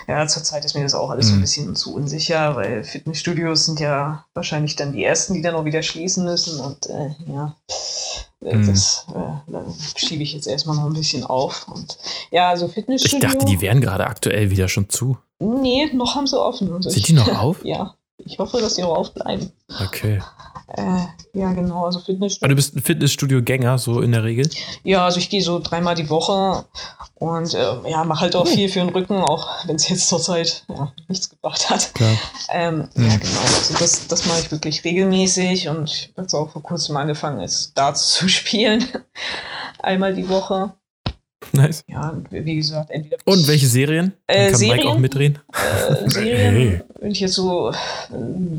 [0.07, 1.41] ja, zurzeit ist mir das auch alles so ein Mhm.
[1.41, 5.83] bisschen zu unsicher, weil Fitnessstudios sind ja wahrscheinlich dann die ersten, die dann auch wieder
[5.83, 7.55] schließen müssen und äh, ja,
[8.45, 8.67] äh, Mhm.
[8.67, 11.97] das äh, schiebe ich jetzt erstmal noch ein bisschen auf und
[12.31, 13.19] ja, also Ich Fitnessstudio.
[13.29, 15.17] dachte, die wären gerade aktuell wieder schon zu.
[15.39, 16.71] Nee, noch haben sie offen.
[16.73, 17.57] Also Sind ich- die noch auf?
[17.65, 19.51] Ja, ich hoffe, dass die noch aufbleiben.
[19.85, 20.21] Okay.
[20.75, 22.47] Äh, ja, genau, also Aber Fitnessstudio.
[22.49, 24.49] du bist ein Fitnessstudio-Gänger, so in der Regel?
[24.83, 26.65] Ja, also ich gehe so dreimal die Woche
[27.15, 30.65] und äh, ja, mache halt auch viel für den Rücken, auch wenn es jetzt zurzeit
[30.69, 31.93] ja, nichts gebracht hat.
[31.93, 32.17] Klar.
[32.49, 33.07] Ähm, Mhm.
[33.09, 33.39] Ja, genau.
[33.41, 37.41] Also das, das mache ich wirklich regelmäßig und ich habe jetzt auch vor kurzem angefangen,
[37.41, 38.87] jetzt Darts zu spielen.
[39.79, 40.73] Einmal die Woche.
[41.51, 41.83] Nice.
[41.87, 43.17] Ja, und wie gesagt, entweder.
[43.25, 44.13] Und welche Serien?
[44.27, 44.87] Dann Äh, kann Mike Serien?
[44.87, 45.39] auch mitreden.
[45.53, 46.81] Äh, Serien, Hey.
[46.99, 47.73] wenn ich jetzt so äh,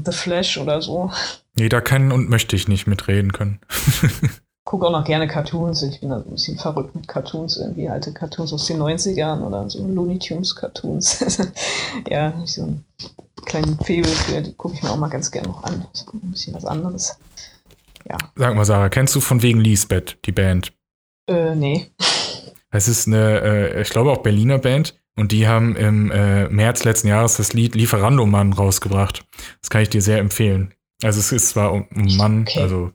[0.05, 1.11] The Flash oder so.
[1.57, 3.59] nee, da kann und möchte ich nicht mitreden können.
[4.67, 5.83] Gucke auch noch gerne Cartoons.
[5.83, 9.43] Ich bin da so ein bisschen verrückt mit Cartoons, irgendwie alte Cartoons aus den 90ern
[9.43, 11.39] oder so Looney Tunes Cartoons.
[12.11, 12.85] ja, so einen
[13.45, 15.85] kleinen Febel für, die gucke ich mir auch mal ganz gerne noch an.
[15.93, 17.19] Das ist ein bisschen was anderes.
[18.09, 20.73] Ja, Sag mal, Sarah, kennst du von wegen Lisbeth, die Band?
[21.27, 21.87] äh, nee.
[22.77, 26.83] Es ist eine, äh, ich glaube auch Berliner Band und die haben im äh, März
[26.85, 29.25] letzten Jahres das Lied Lieferando Mann rausgebracht.
[29.61, 30.75] Das kann ich dir sehr empfehlen.
[31.03, 32.61] Also es ist zwar um, um Mann, Okay.
[32.61, 32.91] also,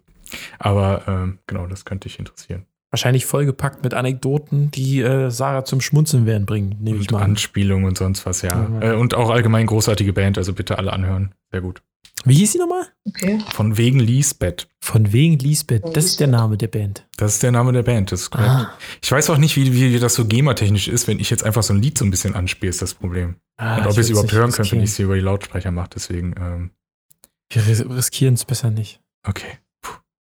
[0.58, 2.66] aber ähm, genau, das könnte dich interessieren.
[2.92, 7.20] Wahrscheinlich vollgepackt mit Anekdoten, die äh, Sarah zum Schmunzeln werden bringen, nehme ich Und mal
[7.20, 7.32] an.
[7.32, 8.56] Anspielungen und sonst was, ja.
[8.56, 8.82] Mhm.
[8.82, 11.36] Äh, und auch allgemein großartige Band, also bitte alle anhören.
[11.52, 11.84] Sehr gut.
[12.26, 12.86] Wie hieß sie nochmal?
[13.08, 13.40] Okay.
[13.54, 14.68] Von wegen Lisbeth.
[14.82, 15.84] Von wegen Lisbeth.
[15.96, 16.28] Das ist der.
[16.28, 17.06] Name der Band.
[17.18, 18.12] Das ist der Name der Band.
[18.12, 18.50] Das ist korrekt.
[18.50, 18.74] Ah.
[19.02, 21.74] Ich weiß auch nicht, wie, wie das so GEMA-technisch ist, wenn ich jetzt einfach so
[21.74, 23.36] ein Lied so ein bisschen anspiele, ist das Problem.
[23.58, 25.22] Ah, und ob ich ihr es überhaupt hören könnt, wenn ich es hier über die
[25.22, 25.90] Lautsprecher mache.
[25.96, 26.72] Deswegen, ähm,
[27.52, 29.00] Wir ris- riskieren es besser nicht.
[29.28, 29.58] okay.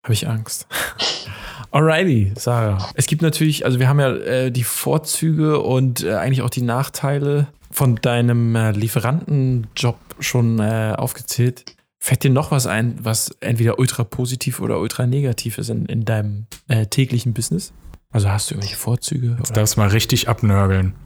[0.05, 0.69] Habe ich Angst.
[1.73, 2.91] Alrighty, Sarah.
[2.95, 6.63] Es gibt natürlich, also wir haben ja äh, die Vorzüge und äh, eigentlich auch die
[6.63, 11.65] Nachteile von deinem äh, Lieferantenjob schon äh, aufgezählt.
[11.99, 16.05] Fällt dir noch was ein, was entweder ultra positiv oder ultra negativ ist in, in
[16.05, 17.73] deinem äh, täglichen Business?
[18.11, 19.37] Also hast du irgendwelche Vorzüge?
[19.39, 19.61] Jetzt Oder?
[19.61, 20.95] darfst du mal richtig abnörgeln.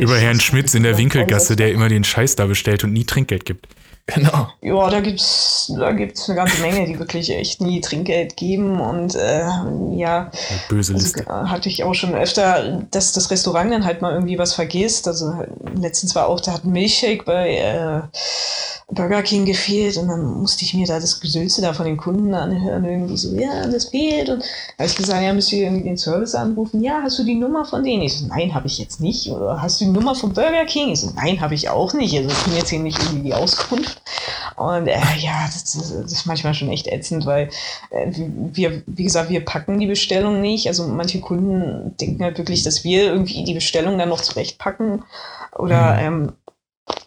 [0.00, 3.44] Über Herrn Schmitz in der Winkelgasse, der immer den Scheiß da bestellt und nie Trinkgeld
[3.44, 3.68] gibt.
[4.06, 4.48] Genau.
[4.62, 9.14] Ja, da gibt's, da gibt's eine ganze Menge, die wirklich echt nie Trinkgeld geben und
[9.14, 9.44] äh,
[9.96, 10.30] ja.
[10.68, 11.22] Böse Also, Liste.
[11.22, 15.06] äh, hatte ich auch schon öfter, dass das Restaurant dann halt mal irgendwie was vergisst.
[15.08, 15.32] Also
[15.74, 18.00] letztens war auch, da hat ein Milchshake bei äh,
[18.90, 22.32] Burger King gefehlt und dann musste ich mir da das Gesülze da von den Kunden
[22.32, 24.30] anhören, irgendwie so, ja, das fehlt.
[24.30, 26.82] Und da habe ich gesagt, ja, müsst ihr irgendwie den Service anrufen?
[26.82, 28.02] Ja, hast du die Nummer von denen?
[28.02, 29.30] Ich so, nein, habe ich jetzt nicht.
[29.30, 30.88] Oder hast du die Nummer von Burger King?
[30.88, 32.16] Ich so, nein, habe ich auch nicht.
[32.16, 34.00] Also ich bin jetzt hier nicht irgendwie die Auskunft.
[34.56, 37.50] Und äh, ja, das, das, das ist manchmal schon echt ätzend, weil
[37.90, 38.10] äh,
[38.54, 40.66] wir, wie gesagt, wir packen die Bestellung nicht.
[40.66, 45.04] Also manche Kunden denken halt wirklich, dass wir irgendwie die Bestellung dann noch zurechtpacken.
[45.52, 46.32] Oder ähm,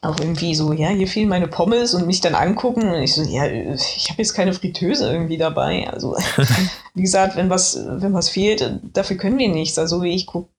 [0.04, 3.22] auch irgendwie so, ja, hier fehlen meine Pommes und mich dann angucken und ich so,
[3.22, 5.88] ja, ich habe jetzt keine Fritteuse irgendwie dabei.
[5.91, 6.16] Also,
[6.95, 9.78] wie gesagt, wenn was, wenn was fehlt, dafür können wir nichts.
[9.78, 10.49] Also ich guck,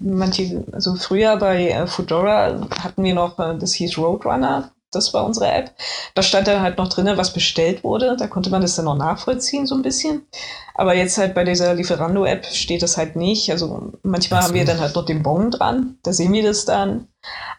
[0.00, 5.24] manche, also früher bei äh, Foodora hatten wir noch, äh, das hieß Roadrunner, das war
[5.24, 5.72] unsere App.
[6.14, 8.16] Da stand dann halt noch drin, was bestellt wurde.
[8.18, 10.26] Da konnte man das dann noch nachvollziehen, so ein bisschen.
[10.74, 13.50] Aber jetzt halt bei dieser Lieferando-App steht das halt nicht.
[13.50, 14.48] Also manchmal so.
[14.48, 15.96] haben wir dann halt noch den Bon dran.
[16.02, 17.06] Da sehen wir das dann.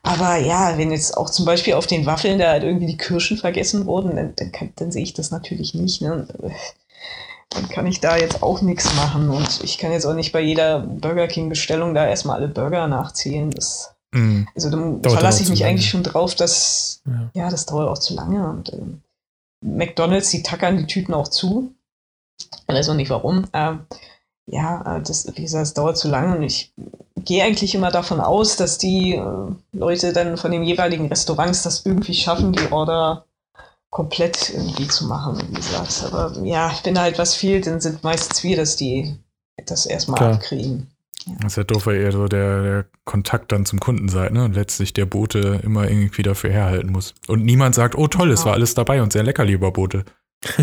[0.04, 3.38] Aber ja, wenn jetzt auch zum Beispiel auf den Waffeln da halt irgendwie die Kirschen
[3.38, 6.02] vergessen wurden, dann, dann, kann, dann sehe ich das natürlich nicht.
[6.02, 6.28] Ne?
[6.42, 6.50] Äh,
[7.50, 9.30] Dann kann ich da jetzt auch nichts machen.
[9.30, 13.52] Und ich kann jetzt auch nicht bei jeder Burger King-Bestellung da erstmal alle Burger nachzählen.
[13.52, 14.48] Das, Mhm.
[14.56, 17.30] also dann Dauert verlasse ich mich eigentlich schon drauf, dass Ja.
[17.34, 18.46] ja, das dauert auch zu lange.
[18.50, 19.02] Und ähm,
[19.64, 21.74] McDonalds, die tackern die Tüten auch zu.
[22.68, 23.46] Ich weiß auch nicht warum.
[23.54, 23.86] Ähm,
[24.48, 26.74] ja, äh, das, wie gesagt, es dauert zu lange und ich
[27.18, 29.26] gehe eigentlich immer davon aus, dass die äh,
[29.72, 33.26] Leute dann von den jeweiligen Restaurants das irgendwie schaffen, die Order
[33.90, 36.06] komplett irgendwie zu machen, wie gesagt.
[36.12, 39.16] Aber ja, wenn halt was fehlt, dann sind meistens wir, dass die
[39.66, 40.34] das erstmal Klar.
[40.34, 40.88] abkriegen.
[41.42, 44.44] Das ist ja doof, weil ihr so der, der Kontakt dann zum Kunden seid, ne?
[44.44, 47.14] Und letztlich der Bote immer irgendwie dafür herhalten muss.
[47.28, 48.48] Und niemand sagt, oh toll, es Ja.
[48.48, 50.04] war alles dabei und sehr lecker, lieber Bote.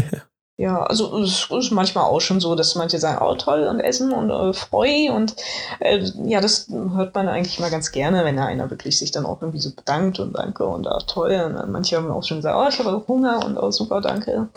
[0.60, 4.12] Ja, also es ist manchmal auch schon so, dass manche sagen, oh toll und essen
[4.12, 5.36] und äh, freu und
[5.78, 9.24] äh, ja, das hört man eigentlich immer ganz gerne, wenn da einer wirklich sich dann
[9.24, 11.32] auch irgendwie so bedankt und danke und ah, toll.
[11.32, 14.48] Und manche haben auch schon gesagt, oh, ich habe Hunger und oh, super, danke.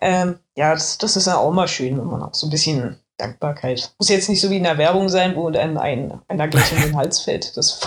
[0.00, 2.98] Ähm, ja, das, das ist dann auch mal schön, wenn man auch so ein bisschen
[3.22, 3.92] Dankbarkeit.
[3.98, 6.82] Muss jetzt nicht so wie in der Werbung sein, wo dann ein, einer gleich in
[6.82, 7.56] den Hals fällt.
[7.56, 7.80] Das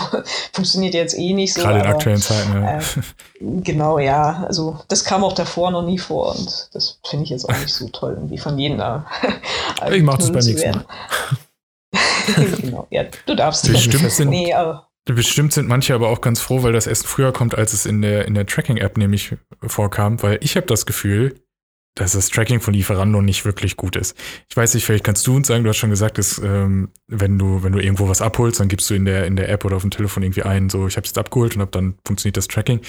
[0.52, 1.60] funktioniert jetzt eh nicht so.
[1.62, 2.52] Gerade in aktuellen Zeiten.
[2.54, 2.78] Ja.
[2.78, 2.80] äh,
[3.40, 4.44] Genau, ja.
[4.48, 7.72] Also das kam auch davor noch nie vor und das finde ich jetzt auch nicht
[7.74, 9.06] so toll, irgendwie von jedem da.
[9.92, 10.84] Ich mach das beim nächsten werden.
[12.62, 13.66] genau, ja, du darfst.
[13.70, 14.54] Bestimmt sind- Nee,
[15.08, 18.02] Bestimmt sind manche aber auch ganz froh, weil das Essen früher kommt, als es in
[18.02, 21.40] der, in der Tracking-App nämlich vorkam, weil ich habe das Gefühl,
[21.96, 24.16] dass das Tracking von Lieferando nicht wirklich gut ist.
[24.48, 27.38] Ich weiß nicht, vielleicht kannst du uns sagen, du hast schon gesagt, dass ähm, wenn
[27.38, 29.76] du wenn du irgendwo was abholst, dann gibst du in der in der App oder
[29.76, 32.36] auf dem Telefon irgendwie ein, so ich habe es jetzt abgeholt und hab dann funktioniert
[32.36, 32.80] das Tracking.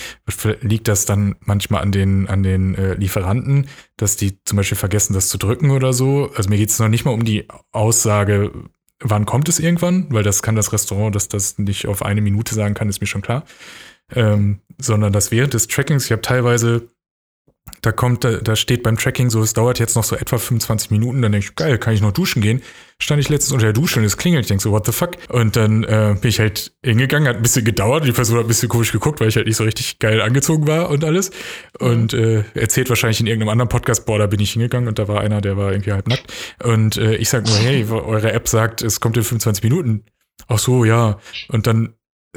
[0.61, 5.13] Liegt das dann manchmal an den an den äh, Lieferanten, dass die zum Beispiel vergessen,
[5.13, 6.29] das zu drücken oder so?
[6.35, 8.51] Also mir geht es noch nicht mal um die Aussage,
[8.99, 12.55] wann kommt es irgendwann, weil das kann das Restaurant, dass das nicht auf eine Minute
[12.55, 13.45] sagen kann, ist mir schon klar.
[14.13, 16.89] Ähm, sondern dass während des Trackings, ich habe teilweise,
[17.81, 20.91] da kommt, da, da steht beim Tracking so, es dauert jetzt noch so etwa 25
[20.91, 22.61] Minuten, dann denke ich, geil, kann ich noch duschen gehen?
[22.99, 25.11] Stand ich letztens unter der Dusche und es klingelt, ich denke so, what the fuck?
[25.29, 28.47] Und dann äh, bin ich halt hingegangen, hat ein bisschen gedauert, die Person hat ein
[28.47, 31.31] bisschen komisch geguckt, weil ich halt nicht so richtig geil angezogen war und alles.
[31.79, 35.07] Und äh, erzählt wahrscheinlich in irgendeinem anderen Podcast, boah, da bin ich hingegangen und da
[35.07, 36.33] war einer, der war irgendwie halb nackt.
[36.63, 40.05] Und äh, ich sag nur, hey, eure App sagt, es kommt in 25 Minuten.
[40.47, 41.19] Ach so, ja.
[41.49, 41.93] Und dann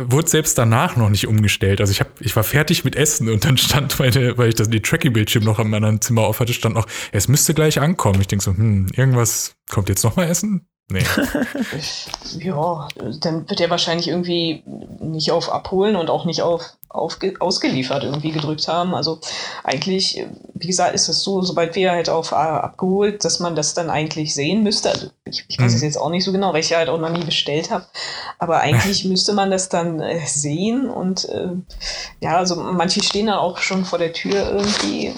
[0.09, 1.80] wurde selbst danach noch nicht umgestellt.
[1.80, 4.70] Also ich hab, ich war fertig mit Essen und dann stand meine, weil ich das
[4.70, 8.20] die Tracking-Bildschirm noch am anderen Zimmer auf hatte, stand noch, es müsste gleich ankommen.
[8.20, 10.70] Ich denk so, hm, irgendwas kommt jetzt noch mal Essen?
[10.91, 11.05] Nee.
[12.38, 12.88] ja,
[13.20, 14.64] dann wird er wahrscheinlich irgendwie
[14.99, 18.97] nicht auf Abholen und auch nicht auf, auf ausgeliefert irgendwie gedrückt haben.
[18.97, 19.20] Also
[19.62, 23.74] eigentlich, wie gesagt, ist es so, sobald wir halt auf äh, abgeholt, dass man das
[23.74, 24.91] dann eigentlich sehen müsste.
[24.91, 25.86] Also ich, ich weiß es Mhm.
[25.86, 27.86] jetzt auch nicht so genau, weil ich ja halt auch noch nie bestellt habe.
[28.41, 31.51] Aber eigentlich müsste man das dann äh, sehen und äh,
[32.20, 35.14] ja, also manche stehen dann auch schon vor der Tür irgendwie.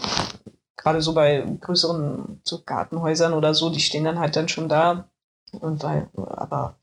[0.76, 5.08] Gerade so bei größeren so Gartenhäusern oder so, die stehen dann halt dann schon da.
[5.61, 6.76] Und weil, aber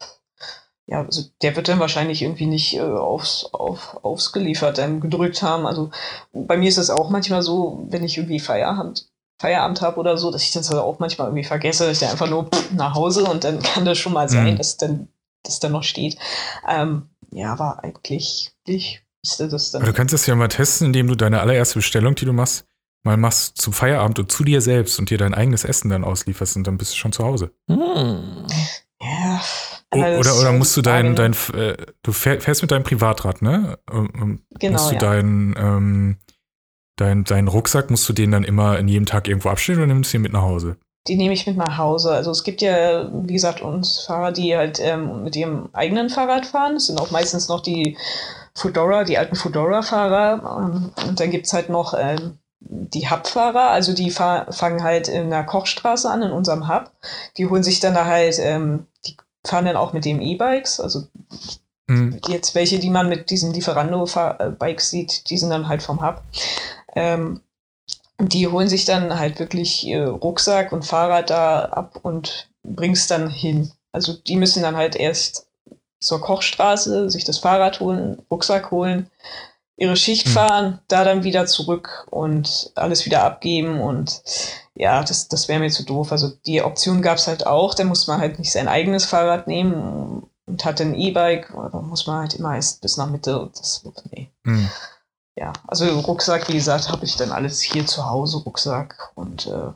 [0.86, 5.42] ja, also der wird dann wahrscheinlich irgendwie nicht äh, aufs, auf, aufs geliefert dann gedrückt
[5.44, 5.66] haben.
[5.68, 5.92] Also
[6.34, 9.08] bei mir ist es auch manchmal so, wenn ich irgendwie Feierabend,
[9.40, 12.12] Feierabend habe oder so, dass ich das halt auch manchmal irgendwie vergesse, dass ich dann
[12.12, 14.58] einfach nur nach Hause und dann kann das schon mal sein, Mhm.
[14.58, 15.08] dass dann
[15.44, 16.18] das dann noch steht.
[16.68, 19.82] Ähm, ja, aber eigentlich ich müsste das dann.
[19.84, 22.66] Aber du kannst es ja mal testen, indem du deine allererste Bestellung, die du machst,
[23.04, 26.58] mal machst zum Feierabend und zu dir selbst und dir dein eigenes Essen dann auslieferst
[26.58, 27.52] und dann bist du schon zu Hause.
[27.70, 28.46] Hm.
[29.94, 33.80] Oder, oder musst du dein, dein äh, du fähr- fährst mit deinem Privatrad, ne?
[33.92, 35.00] Ähm, Genau, musst du ja.
[35.00, 36.18] dein, ähm,
[36.98, 40.12] Dein, deinen Rucksack musst du den dann immer in jedem Tag irgendwo abstellen oder nimmst
[40.12, 40.76] du ihn mit nach Hause?
[41.08, 42.12] Die nehme ich mit nach Hause.
[42.12, 46.46] Also es gibt ja, wie gesagt, uns Fahrer, die halt ähm, mit ihrem eigenen Fahrrad
[46.46, 46.74] fahren.
[46.74, 47.98] Das sind auch meistens noch die
[48.54, 50.60] Fudora, die alten Fudora-Fahrer.
[50.60, 55.30] Ähm, und dann gibt es halt noch ähm, die Hub-Fahrer, also die fangen halt in
[55.30, 56.92] der Kochstraße an, in unserem Hub.
[57.38, 59.16] Die holen sich dann da halt, ähm, die
[59.46, 61.08] fahren dann auch mit dem E-Bikes, also
[61.88, 62.20] mhm.
[62.28, 66.24] jetzt welche, die man mit diesen Lieferando-Bikes sieht, die sind dann halt vom Hub.
[66.96, 67.42] Ähm,
[68.22, 73.30] die holen sich dann halt wirklich Rucksack und Fahrrad da ab und bringen es dann
[73.30, 73.72] hin.
[73.94, 75.48] Also die müssen dann halt erst
[76.02, 79.10] zur Kochstraße, sich das Fahrrad holen, Rucksack holen,
[79.80, 80.34] ihre Schicht hm.
[80.34, 84.22] fahren, da dann wieder zurück und alles wieder abgeben und
[84.76, 86.12] ja, das, das wäre mir zu doof.
[86.12, 89.48] Also die Option gab es halt auch, da muss man halt nicht sein eigenes Fahrrad
[89.48, 93.50] nehmen und hat ein E-Bike, da muss man halt immer erst bis nach Mitte.
[93.56, 94.32] Das, nee.
[94.46, 94.70] Hm.
[95.38, 99.72] Ja, also Rucksack, wie gesagt, habe ich dann alles hier zu Hause, Rucksack und äh,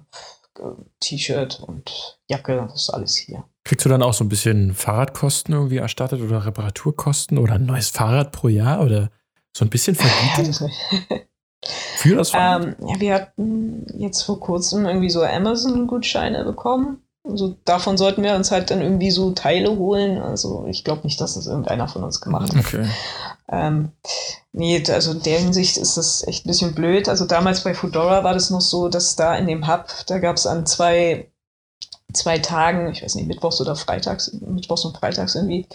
[1.00, 3.46] T-Shirt und Jacke, das ist alles hier.
[3.64, 7.90] Kriegst du dann auch so ein bisschen Fahrradkosten irgendwie erstattet oder Reparaturkosten oder ein neues
[7.90, 9.10] Fahrrad pro Jahr oder
[9.56, 10.62] so ein bisschen vergütet?
[11.98, 12.64] Für das Fahrrad?
[12.64, 17.04] Ähm, ja, wir hatten jetzt vor kurzem irgendwie so Amazon-Gutscheine bekommen.
[17.26, 20.18] Also davon sollten wir uns halt dann irgendwie so Teile holen.
[20.18, 22.66] Also ich glaube nicht, dass das irgendeiner von uns gemacht hat.
[22.66, 22.86] Okay.
[23.50, 23.92] Ähm,
[24.52, 27.08] nee, also in der Hinsicht ist das echt ein bisschen blöd.
[27.08, 30.36] Also damals bei Fudora war das noch so, dass da in dem Hub, da gab
[30.36, 31.32] es an zwei
[32.14, 35.68] zwei Tagen, ich weiß nicht, Mittwochs oder Freitags, Mittwochs und Freitags irgendwie,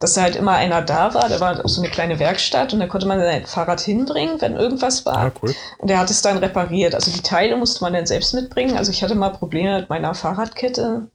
[0.00, 1.28] dass da halt immer einer da war.
[1.28, 4.56] Da war auch so eine kleine Werkstatt und da konnte man sein Fahrrad hinbringen, wenn
[4.56, 5.16] irgendwas war.
[5.18, 5.54] Ah, cool.
[5.78, 6.94] Und der hat es dann repariert.
[6.94, 8.76] Also die Teile musste man dann selbst mitbringen.
[8.76, 11.08] Also ich hatte mal Probleme mit meiner Fahrradkette.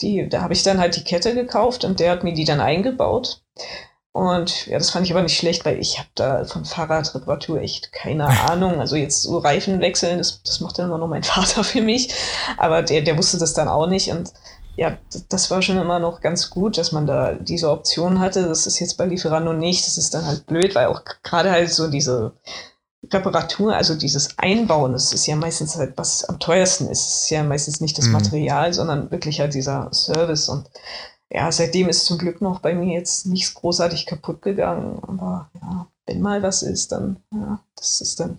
[0.00, 2.60] Die, da habe ich dann halt die Kette gekauft und der hat mir die dann
[2.60, 3.42] eingebaut.
[4.14, 7.92] Und ja, das fand ich aber nicht schlecht, weil ich habe da von Fahrradreparatur echt
[7.92, 8.78] keine Ahnung.
[8.78, 12.14] Also jetzt so Reifen wechseln, das, das macht dann immer noch mein Vater für mich.
[12.56, 14.12] Aber der, der wusste das dann auch nicht.
[14.12, 14.32] Und
[14.76, 14.96] ja,
[15.30, 18.46] das war schon immer noch ganz gut, dass man da diese Option hatte.
[18.46, 19.84] Das ist jetzt bei Lieferando nicht.
[19.84, 22.34] Das ist dann halt blöd, weil auch gerade halt so diese
[23.12, 27.04] Reparatur, also dieses Einbauen, das ist ja meistens halt, was am teuersten ist.
[27.04, 28.12] Es ist ja meistens nicht das mhm.
[28.12, 30.70] Material, sondern wirklich halt dieser Service und
[31.34, 35.00] ja, seitdem ist zum Glück noch bei mir jetzt nichts großartig kaputt gegangen.
[35.02, 38.38] Aber ja, wenn mal was ist, dann, ja, das ist dann,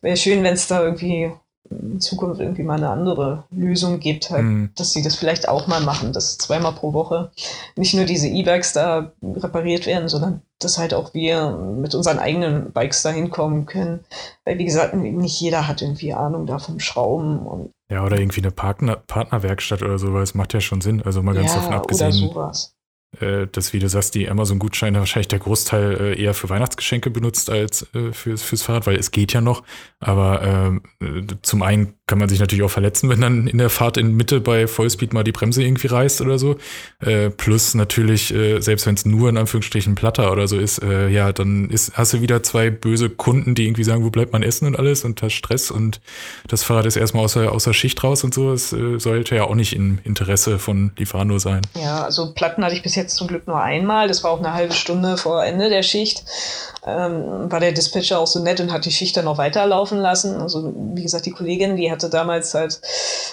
[0.00, 1.32] wäre schön, wenn es da irgendwie
[1.70, 4.70] in Zukunft irgendwie mal eine andere Lösung gibt, halt, mhm.
[4.74, 7.30] dass sie das vielleicht auch mal machen, dass zweimal pro Woche
[7.76, 12.72] nicht nur diese E-Bikes da repariert werden, sondern dass halt auch wir mit unseren eigenen
[12.72, 14.00] Bikes da hinkommen können.
[14.44, 18.40] Weil, wie gesagt, nicht jeder hat irgendwie Ahnung da vom Schrauben und ja, oder irgendwie
[18.40, 21.02] eine Partner Partnerwerkstatt oder sowas macht ja schon Sinn.
[21.02, 22.30] Also mal ganz ja, davon abgesehen.
[23.20, 27.50] Äh, dass, wie du sagst, die Amazon-Gutscheine wahrscheinlich der Großteil äh, eher für Weihnachtsgeschenke benutzt
[27.50, 29.62] als äh, fürs, fürs Fahrrad, weil es geht ja noch.
[30.00, 33.70] Aber ähm, äh, zum einen kann man sich natürlich auch verletzen, wenn dann in der
[33.70, 36.56] Fahrt in Mitte bei Vollspeed mal die Bremse irgendwie reißt oder so.
[37.00, 41.08] Äh, plus natürlich, äh, selbst wenn es nur in Anführungsstrichen Platter oder so ist, äh,
[41.08, 44.42] ja, dann ist, hast du wieder zwei böse Kunden, die irgendwie sagen, wo bleibt mein
[44.42, 46.00] Essen und alles und hast Stress und
[46.46, 48.52] das Fahrrad ist erstmal außer, außer Schicht raus und so.
[48.52, 51.62] Es äh, sollte ja auch nicht im Interesse von Lieferando sein.
[51.74, 54.08] Ja, also Platten hatte ich bis jetzt zum Glück nur einmal.
[54.08, 56.24] Das war auch eine halbe Stunde vor Ende der Schicht
[56.86, 60.40] ähm, war der Dispatcher auch so nett und hat die Schicht dann noch weiterlaufen lassen.
[60.40, 62.80] Also wie gesagt, die Kollegin, die hatte damals halt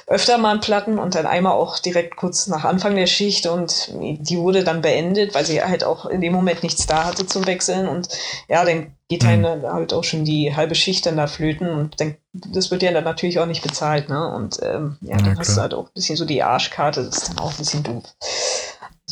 [0.07, 3.91] öfter mal einen Platten und dann einmal auch direkt kurz nach Anfang der Schicht und
[3.93, 7.45] die wurde dann beendet, weil sie halt auch in dem Moment nichts da hatte zum
[7.45, 8.07] Wechseln und
[8.47, 9.45] ja, dann geht mhm.
[9.45, 13.03] halt auch schon die halbe Schicht dann da flöten und dann, das wird ja dann
[13.03, 14.33] natürlich auch nicht bezahlt, ne?
[14.33, 17.17] Und ähm, ja, dann ja, hast du halt auch ein bisschen so die Arschkarte, das
[17.17, 18.03] ist dann auch ein bisschen doof.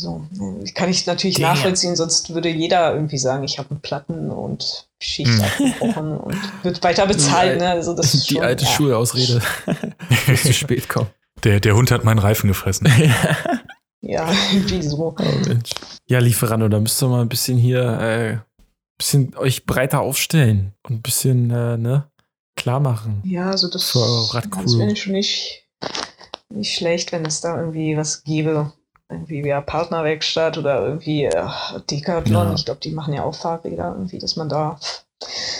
[0.00, 0.24] So,
[0.74, 1.52] kann ich natürlich Damn.
[1.54, 5.42] nachvollziehen, sonst würde jeder irgendwie sagen, ich habe einen Platten und Schicht hm.
[5.42, 7.60] abgebrochen und wird weiter bezahlt.
[7.60, 7.68] Ne?
[7.68, 8.70] Also das die schon, alte ja.
[8.70, 9.42] Schulausrede,
[10.26, 11.10] dass zu spät kommen.
[11.44, 12.88] Der, der Hund hat meinen Reifen gefressen.
[14.00, 15.14] ja, irgendwie so.
[15.18, 15.70] Oh, Mensch.
[16.08, 18.38] Ja, Lieferando, da müsst ihr mal ein bisschen hier, äh,
[18.96, 22.10] bisschen euch breiter aufstellen und ein bisschen, äh, ne,
[22.56, 23.22] klar machen.
[23.26, 25.68] Ja, also das, das wäre schon nicht,
[26.48, 28.72] nicht schlecht, wenn es da irgendwie was gäbe
[29.10, 31.46] irgendwie ja Partnerwerkstatt oder irgendwie äh,
[31.90, 32.48] Decathlon.
[32.48, 32.54] Ja.
[32.54, 34.78] Ich glaube, die machen ja auch Fahrräder irgendwie, dass man da.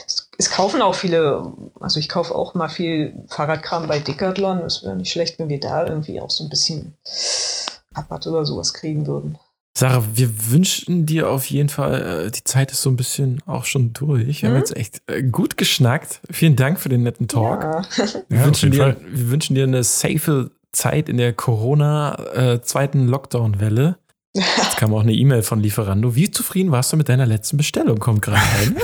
[0.07, 4.61] Es, es, kaufen auch viele, also ich kaufe auch mal viel Fahrradkram bei Decathlon.
[4.61, 6.95] Es wäre nicht schlecht, wenn wir da irgendwie auch so ein bisschen
[7.95, 9.39] Rabatt oder sowas kriegen würden.
[9.77, 13.65] Sarah, wir wünschen dir auf jeden Fall, äh, die Zeit ist so ein bisschen auch
[13.65, 14.43] schon durch.
[14.43, 14.55] Wir mhm.
[14.55, 16.21] haben jetzt echt äh, gut geschnackt.
[16.31, 17.63] Vielen Dank für den netten Talk.
[17.63, 17.83] Ja.
[18.29, 23.07] Wir, ja, wünschen dir, wir wünschen dir eine safe Zeit in der Corona äh, zweiten
[23.09, 23.97] Lockdown-Welle.
[24.33, 26.15] Jetzt kam auch eine E-Mail von Lieferando.
[26.15, 27.99] Wie zufrieden warst du mit deiner letzten Bestellung?
[27.99, 28.77] Kommt gerade rein.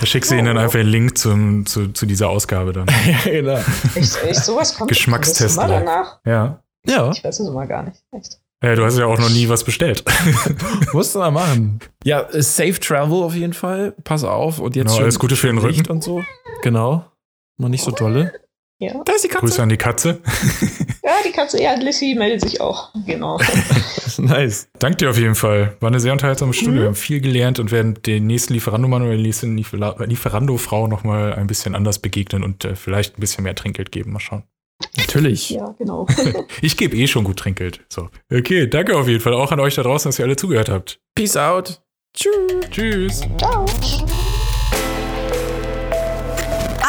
[0.00, 2.86] Da schickst du ihnen dann einfach einen Link zum, zu, zu dieser Ausgabe dann.
[3.06, 3.58] ja, genau.
[3.94, 6.18] Echt, echt sowas kommt Geschmackstest, danach.
[6.26, 6.62] Ja.
[6.86, 8.02] Ja, Ich weiß es immer gar nicht.
[8.12, 8.38] Echt.
[8.62, 10.04] Ja, du hast ja auch noch nie was bestellt.
[10.92, 11.78] musst du mal machen.
[12.04, 13.92] Ja, safe travel auf jeden Fall.
[14.04, 14.58] Pass auf.
[14.58, 15.86] Und jetzt Genau, schön alles Gute für den Rücken.
[15.90, 16.22] und so.
[16.62, 17.06] Genau.
[17.56, 18.32] Mal nicht so dolle.
[18.80, 19.02] Ja.
[19.04, 19.44] Da ist die Katze.
[19.46, 20.20] Grüße an die Katze.
[21.04, 22.90] ja, die Katze, ja, Lissy meldet sich auch.
[23.06, 23.38] Genau.
[24.18, 24.68] nice.
[24.78, 25.76] Dank dir auf jeden Fall.
[25.80, 26.80] War eine sehr unterhaltsame Stunde.
[26.80, 31.34] Wir haben viel gelernt und werden den nächsten Lieferando-Mann oder die nächste Liefer- Lieferando-Frau nochmal
[31.34, 34.12] ein bisschen anders begegnen und äh, vielleicht ein bisschen mehr Trinkgeld geben.
[34.12, 34.44] Mal schauen.
[34.96, 35.50] Natürlich.
[35.50, 36.06] ja, genau.
[36.62, 37.80] Ich gebe eh schon gut Trinkgeld.
[37.90, 38.08] So.
[38.32, 41.00] Okay, danke auf jeden Fall auch an euch da draußen, dass ihr alle zugehört habt.
[41.14, 41.82] Peace out.
[42.14, 42.32] Tschüss.
[42.70, 43.20] Tschüss.
[43.38, 43.66] Ciao.